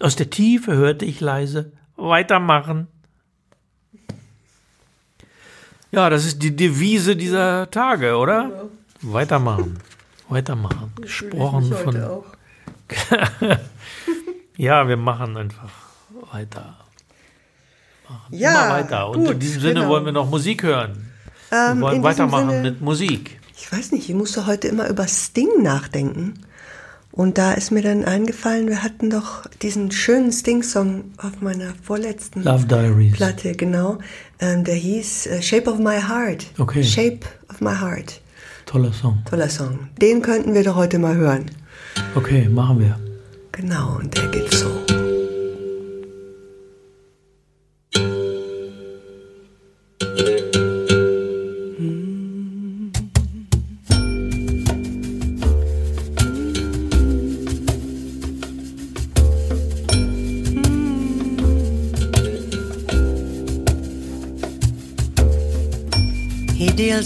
Aus 0.00 0.16
der 0.16 0.30
Tiefe 0.30 0.72
hörte 0.72 1.04
ich 1.04 1.20
leise 1.20 1.72
Weitermachen. 1.96 2.86
Ja, 5.90 6.10
das 6.10 6.26
ist 6.26 6.42
die 6.42 6.54
Devise 6.54 7.16
dieser 7.16 7.70
Tage, 7.70 8.16
oder? 8.16 8.50
Ja. 8.50 9.12
Weitermachen. 9.12 9.78
Weitermachen. 10.28 10.92
Gesprochen 11.00 11.72
von. 11.72 12.24
ja, 14.56 14.86
wir 14.86 14.96
machen 14.96 15.36
einfach 15.36 15.70
weiter. 16.32 16.76
Machen. 18.08 18.34
Ja, 18.36 18.66
Immer 18.66 18.74
weiter. 18.74 19.08
Und 19.08 19.18
gut, 19.18 19.30
in 19.32 19.38
diesem 19.38 19.60
Sinne 19.60 19.74
genau. 19.74 19.88
wollen 19.88 20.04
wir 20.04 20.12
noch 20.12 20.28
Musik 20.28 20.62
hören. 20.62 21.10
Ähm, 21.50 21.78
wir 21.78 21.82
wollen 21.82 22.02
weitermachen 22.02 22.50
Sinne, 22.50 22.70
mit 22.70 22.80
Musik. 22.80 23.40
Ich 23.56 23.72
weiß 23.72 23.92
nicht, 23.92 24.08
ich 24.08 24.14
musste 24.14 24.46
heute 24.46 24.68
immer 24.68 24.88
über 24.88 25.06
Sting 25.08 25.62
nachdenken. 25.62 26.44
Und 27.10 27.38
da 27.38 27.52
ist 27.52 27.72
mir 27.72 27.82
dann 27.82 28.04
eingefallen, 28.04 28.68
wir 28.68 28.82
hatten 28.82 29.10
doch 29.10 29.46
diesen 29.62 29.90
schönen 29.90 30.30
Sting-Song 30.30 31.04
auf 31.16 31.40
meiner 31.40 31.72
vorletzten 31.82 32.44
Love 32.44 32.66
Diaries. 32.66 33.12
Platte, 33.12 33.52
genau. 33.54 33.98
Ähm, 34.38 34.64
der 34.64 34.76
hieß 34.76 35.26
äh, 35.26 35.42
Shape 35.42 35.70
of 35.70 35.78
My 35.78 36.00
Heart. 36.00 36.46
Okay. 36.58 36.84
Shape 36.84 37.20
of 37.50 37.60
My 37.60 37.74
Heart. 37.74 38.20
Toller 38.66 38.92
Song. 38.92 39.22
Toller 39.28 39.48
Song. 39.48 39.88
Den 40.00 40.22
könnten 40.22 40.54
wir 40.54 40.62
doch 40.62 40.76
heute 40.76 40.98
mal 40.98 41.16
hören. 41.16 41.46
Okay, 42.14 42.48
machen 42.48 42.80
wir. 42.80 42.98
Genau, 43.52 43.96
und 43.96 44.16
der 44.16 44.28
geht 44.28 44.52
so. 44.52 45.07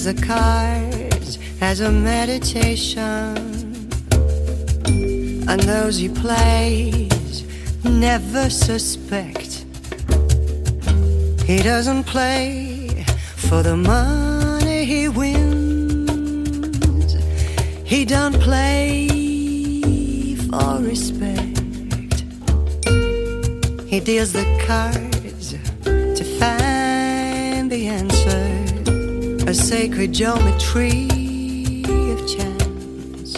Deals 0.03 0.15
the 0.15 0.27
cards 0.27 1.38
as 1.61 1.81
a 1.81 1.91
meditation. 1.91 3.37
And 5.49 5.61
those 5.61 5.97
he 5.97 6.09
plays 6.09 7.45
never 7.85 8.51
suspect. 8.51 9.65
He 11.47 11.62
doesn't 11.62 12.05
play 12.05 13.05
for 13.37 13.62
the 13.62 13.77
money 13.77 14.85
he 14.85 15.09
wins. 15.09 15.53
He 17.85 18.05
don't 18.05 18.41
play 18.41 19.09
for 20.49 20.79
respect. 20.81 22.25
He 23.87 24.01
deals 24.01 24.33
the 24.33 24.47
cards 24.67 25.12
a 29.53 29.55
sacred 29.55 30.15
geometry 30.15 31.09
of 32.11 32.19
chance, 32.27 33.37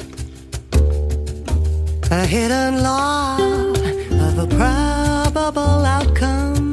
a 2.08 2.24
hidden 2.24 2.84
law 2.84 3.36
of 4.26 4.38
a 4.38 4.46
probable 4.46 5.80
outcome. 5.98 6.70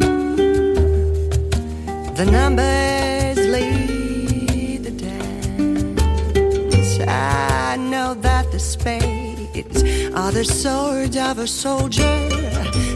The 2.20 2.26
numbers 2.38 3.40
lead 3.56 4.84
the 4.84 4.92
dance. 4.92 7.00
I 7.00 7.78
know 7.78 8.14
that 8.14 8.52
the 8.52 8.60
spades 8.60 9.82
are 10.14 10.32
the 10.32 10.46
swords 10.46 11.18
of 11.18 11.40
a 11.40 11.48
soldier. 11.48 12.30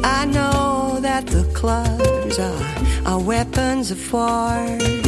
I 0.04 0.26
know 0.26 1.00
that 1.02 1.26
the 1.26 1.44
clubs 1.56 2.38
are, 2.38 3.08
are 3.08 3.20
weapons 3.20 3.90
of 3.90 4.14
war. 4.14 5.05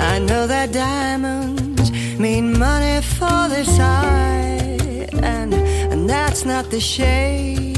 I 0.00 0.18
know 0.18 0.46
that 0.46 0.72
diamonds 0.72 1.90
mean 2.18 2.58
money 2.58 3.00
for 3.02 3.48
this 3.48 3.78
art, 3.78 5.14
and, 5.22 5.54
and 5.92 6.08
that's 6.08 6.44
not 6.44 6.70
the 6.70 6.80
shape 6.80 7.76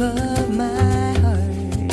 of 0.00 0.50
my 0.56 1.12
heart. 1.24 1.92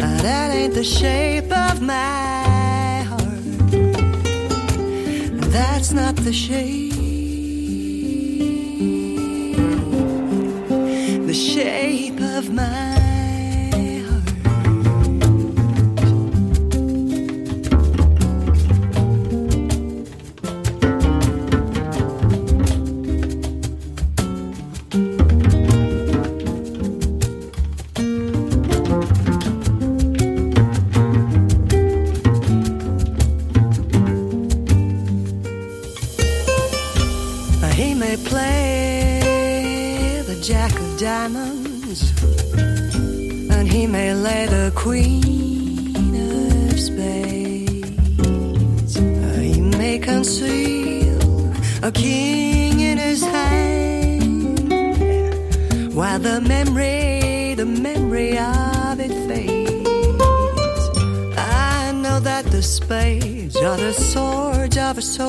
Uh, 0.00 0.22
That 0.26 0.48
ain't 0.54 0.74
the 0.74 0.84
shape 0.84 1.50
of 1.52 1.80
my 1.80 3.02
heart. 3.10 3.44
That's 5.52 5.92
not 5.92 6.16
the 6.16 6.32
shape. 6.32 6.91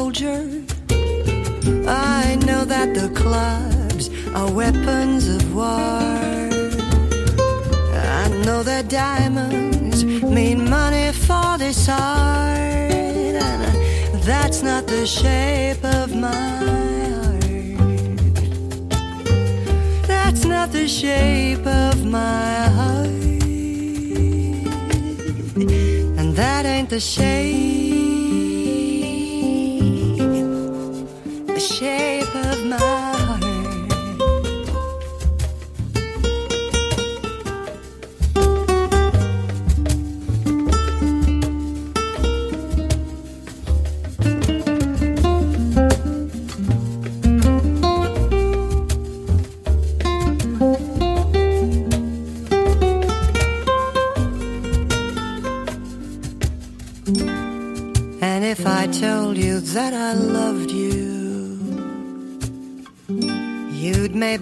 Soldier. 0.03 0.43
I 1.87 2.37
know 2.47 2.65
that 2.65 2.89
the 2.99 3.09
clubs 3.21 4.05
are 4.37 4.51
weapons 4.51 5.23
of 5.37 5.41
war. 5.55 6.03
I 8.21 8.25
know 8.45 8.63
that 8.63 8.89
diamonds 8.89 10.03
mean 10.37 10.59
money 10.69 11.07
for 11.27 11.49
this 11.57 11.87
art. 11.87 12.91
And 14.13 14.21
that's 14.31 14.61
not 14.61 14.83
the 14.87 15.05
shape 15.05 15.83
of 15.99 16.07
my 16.27 16.47
heart. 16.63 17.43
That's 20.11 20.43
not 20.53 20.67
the 20.79 20.87
shape 20.87 21.65
of 21.65 21.95
my 22.05 22.55
heart. 22.77 23.21
And 26.19 26.29
that 26.41 26.65
ain't 26.65 26.89
the 26.89 26.99
shape 26.99 28.02
shape 31.83 32.33
of 32.33 32.65
my 32.65 33.02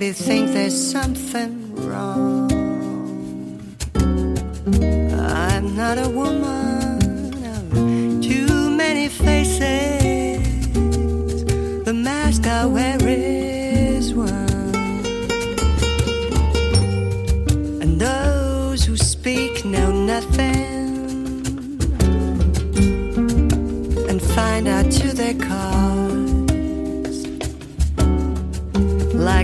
maybe 0.02 0.14
think 0.14 0.52
there's 0.52 0.92
something 0.92 1.76
wrong. 1.76 2.50
I'm 5.14 5.76
not 5.76 6.00
a 6.00 6.10
woman 6.10 6.61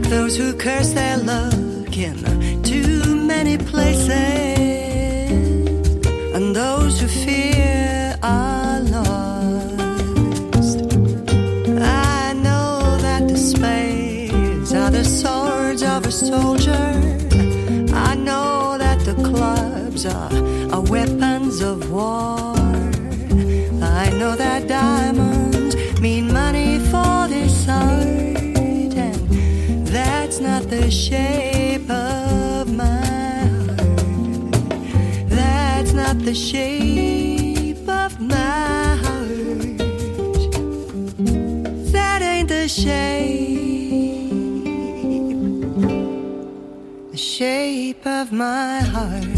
those 0.09 0.37
who 0.37 0.53
curse 0.53 0.93
their 0.93 1.17
luck 1.17 1.97
in 1.97 2.17
too 2.63 3.15
many 3.25 3.57
places, 3.57 4.09
and 6.33 6.55
those 6.55 7.01
who 7.01 7.07
fear 7.07 8.17
are 8.23 8.79
lost. 8.81 10.79
I 11.81 12.33
know 12.33 12.97
that 13.01 13.27
the 13.27 13.37
spades 13.37 14.73
are 14.73 14.91
the 14.91 15.03
swords 15.03 15.83
of 15.83 16.05
a 16.05 16.11
soldier. 16.11 16.87
I 17.93 18.15
know 18.15 18.77
that 18.77 18.99
the 19.05 19.15
clubs 19.15 20.05
are, 20.05 20.31
are 20.73 20.81
weapons 20.81 21.61
of 21.61 21.91
war. 21.91 22.36
The 30.87 30.93
shape 30.93 31.89
of 31.89 32.73
my 32.73 33.43
heart. 33.65 34.51
That's 35.27 35.91
not 35.91 36.17
the 36.19 36.33
shape 36.33 37.89
of 37.89 38.21
my 38.21 38.95
heart. 39.03 39.77
That 41.91 42.21
ain't 42.21 42.47
the 42.47 42.69
shape, 42.69 44.31
the 47.11 47.17
shape 47.17 48.07
of 48.07 48.31
my 48.31 48.79
heart. 48.79 49.36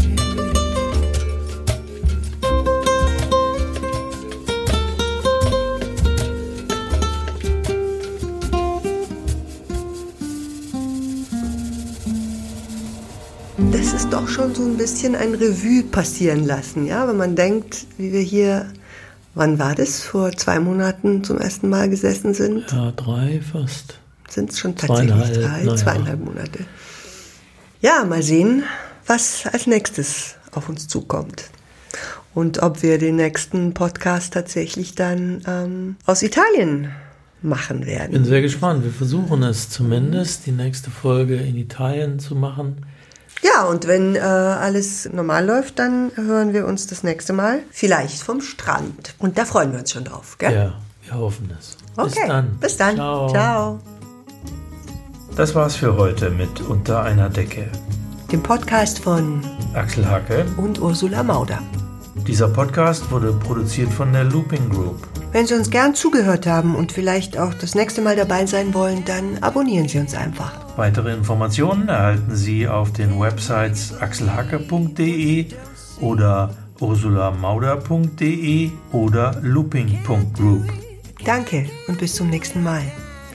Doch 14.10 14.28
schon 14.28 14.54
so 14.54 14.64
ein 14.64 14.76
bisschen 14.76 15.14
ein 15.14 15.34
Revue 15.34 15.84
passieren 15.84 16.44
lassen, 16.44 16.86
ja, 16.86 17.06
wenn 17.06 17.16
man 17.16 17.36
denkt, 17.36 17.86
wie 17.96 18.12
wir 18.12 18.20
hier, 18.20 18.66
wann 19.34 19.58
war 19.58 19.74
das, 19.74 20.02
vor 20.02 20.32
zwei 20.32 20.58
Monaten 20.58 21.22
zum 21.22 21.38
ersten 21.38 21.68
Mal 21.68 21.88
gesessen 21.88 22.34
sind, 22.34 22.70
Ja, 22.72 22.90
drei 22.92 23.40
fast. 23.40 23.98
sind 24.28 24.50
es 24.50 24.58
schon 24.58 24.74
tatsächlich 24.76 25.10
Zweieinhalb, 25.10 25.34
drei, 25.34 25.64
ja. 25.64 25.76
zweieinhalb 25.76 26.24
Monate. 26.24 26.58
Ja, 27.80 28.04
mal 28.04 28.22
sehen, 28.22 28.64
was 29.06 29.44
als 29.52 29.66
nächstes 29.66 30.34
auf 30.52 30.68
uns 30.68 30.88
zukommt. 30.88 31.44
Und 32.34 32.62
ob 32.62 32.82
wir 32.82 32.98
den 32.98 33.16
nächsten 33.16 33.74
Podcast 33.74 34.34
tatsächlich 34.34 34.94
dann 34.94 35.42
ähm, 35.46 35.96
aus 36.06 36.22
Italien 36.22 36.90
machen 37.42 37.86
werden. 37.86 38.12
Bin 38.12 38.24
sehr 38.24 38.42
gespannt. 38.42 38.84
Wir 38.84 38.92
versuchen 38.92 39.42
es 39.42 39.68
zumindest, 39.70 40.46
die 40.46 40.52
nächste 40.52 40.90
Folge 40.90 41.36
in 41.36 41.56
Italien 41.56 42.18
zu 42.20 42.34
machen. 42.36 42.84
Ja, 43.42 43.64
und 43.64 43.86
wenn 43.86 44.16
äh, 44.16 44.20
alles 44.20 45.08
normal 45.12 45.46
läuft, 45.46 45.78
dann 45.78 46.12
hören 46.14 46.52
wir 46.52 46.66
uns 46.66 46.86
das 46.86 47.02
nächste 47.02 47.32
Mal 47.32 47.60
vielleicht 47.70 48.22
vom 48.22 48.40
Strand. 48.42 49.14
Und 49.18 49.38
da 49.38 49.44
freuen 49.46 49.72
wir 49.72 49.80
uns 49.80 49.90
schon 49.92 50.04
drauf, 50.04 50.36
gell? 50.38 50.52
Ja, 50.52 50.74
wir 51.04 51.18
hoffen 51.18 51.50
es. 51.58 51.76
Okay, 51.96 52.08
Bis 52.08 52.26
dann. 52.26 52.58
Bis 52.58 52.76
dann. 52.76 52.94
Ciao. 52.96 53.28
Ciao. 53.30 53.80
Das 55.36 55.54
war's 55.54 55.76
für 55.76 55.96
heute 55.96 56.30
mit 56.30 56.60
Unter 56.60 57.02
einer 57.02 57.30
Decke. 57.30 57.66
Dem 58.30 58.42
Podcast 58.42 58.98
von 58.98 59.42
Axel 59.74 60.08
Hacke. 60.08 60.44
und 60.58 60.78
Ursula 60.80 61.22
Mauder. 61.22 61.58
Dieser 62.26 62.48
Podcast 62.48 63.10
wurde 63.10 63.32
produziert 63.32 63.90
von 63.90 64.12
der 64.12 64.24
Looping 64.24 64.68
Group. 64.68 64.98
Wenn 65.32 65.46
Sie 65.46 65.54
uns 65.54 65.70
gern 65.70 65.94
zugehört 65.94 66.46
haben 66.46 66.74
und 66.74 66.92
vielleicht 66.92 67.38
auch 67.38 67.54
das 67.54 67.74
nächste 67.74 68.02
Mal 68.02 68.16
dabei 68.16 68.44
sein 68.46 68.74
wollen, 68.74 69.04
dann 69.04 69.38
abonnieren 69.40 69.88
Sie 69.88 69.98
uns 69.98 70.14
einfach. 70.14 70.52
Weitere 70.80 71.12
Informationen 71.12 71.88
erhalten 71.90 72.34
Sie 72.34 72.66
auf 72.66 72.90
den 72.90 73.20
Websites 73.20 74.00
axelhacke.de 74.00 75.44
oder 76.00 76.54
ursulamauder.de 76.80 78.70
oder 78.90 79.36
looping.group. 79.42 80.72
Danke 81.22 81.66
und 81.86 81.98
bis 81.98 82.14
zum 82.14 82.30
nächsten 82.30 82.62
Mal. 82.62 82.80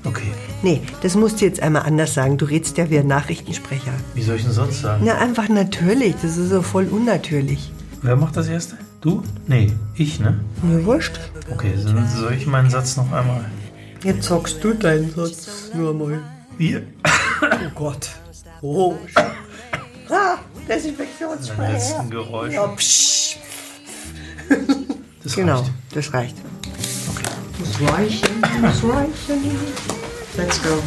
Okay, 0.05 0.31
Nee, 0.63 0.81
das 1.03 1.15
musst 1.15 1.39
du 1.39 1.45
jetzt 1.45 1.61
einmal 1.61 1.83
anders 1.83 2.15
sagen. 2.15 2.39
Du 2.39 2.45
redst 2.45 2.79
ja 2.79 2.89
wie 2.89 2.97
ein 2.97 3.05
Nachrichtensprecher. 3.05 3.93
wie 4.15 4.23
soll 4.23 4.37
ich 4.37 4.43
denn 4.43 4.51
sonst 4.51 4.81
sagen? 4.81 5.03
Na, 5.05 5.19
einfach 5.19 5.47
natürlich. 5.47 6.15
Das 6.23 6.37
ist 6.37 6.49
so 6.49 6.63
voll 6.63 6.87
unnatürlich. 6.87 7.71
Wer 8.01 8.15
macht 8.15 8.37
das 8.37 8.47
erste? 8.47 8.75
Du? 9.01 9.21
Nee, 9.45 9.71
ich, 9.93 10.19
ne? 10.19 10.39
Mir 10.63 10.83
wurscht. 10.83 11.19
Okay, 11.51 11.73
dann 11.75 12.07
soll 12.09 12.33
ich 12.33 12.47
meinen 12.47 12.71
Satz 12.71 12.97
noch 12.97 13.11
einmal. 13.11 13.45
Jetzt 14.03 14.29
sagst 14.29 14.63
du 14.63 14.73
deinen 14.73 15.13
Satz 15.13 15.69
nur 15.75 15.93
mal. 15.93 16.23
Wir. 16.57 16.81
Oh 17.41 17.69
Gott. 17.75 18.09
Oh. 18.61 18.95
Ah, 20.09 20.38
Desinfektionsspray. 20.67 21.73
Letzten 21.73 22.09
Geräusche. 22.09 22.53
Ja, 22.55 22.67
psch. 22.67 23.38
Das 25.23 25.36
Genau, 25.36 25.59
reicht. 25.59 25.71
das 25.93 26.13
reicht. 26.13 26.36
Okay. 27.09 27.23
Das 27.59 27.91
reichen, 27.93 28.41
das 28.61 28.83
reichen. 28.83 29.57
Let's 30.38 30.61
go. 30.61 30.81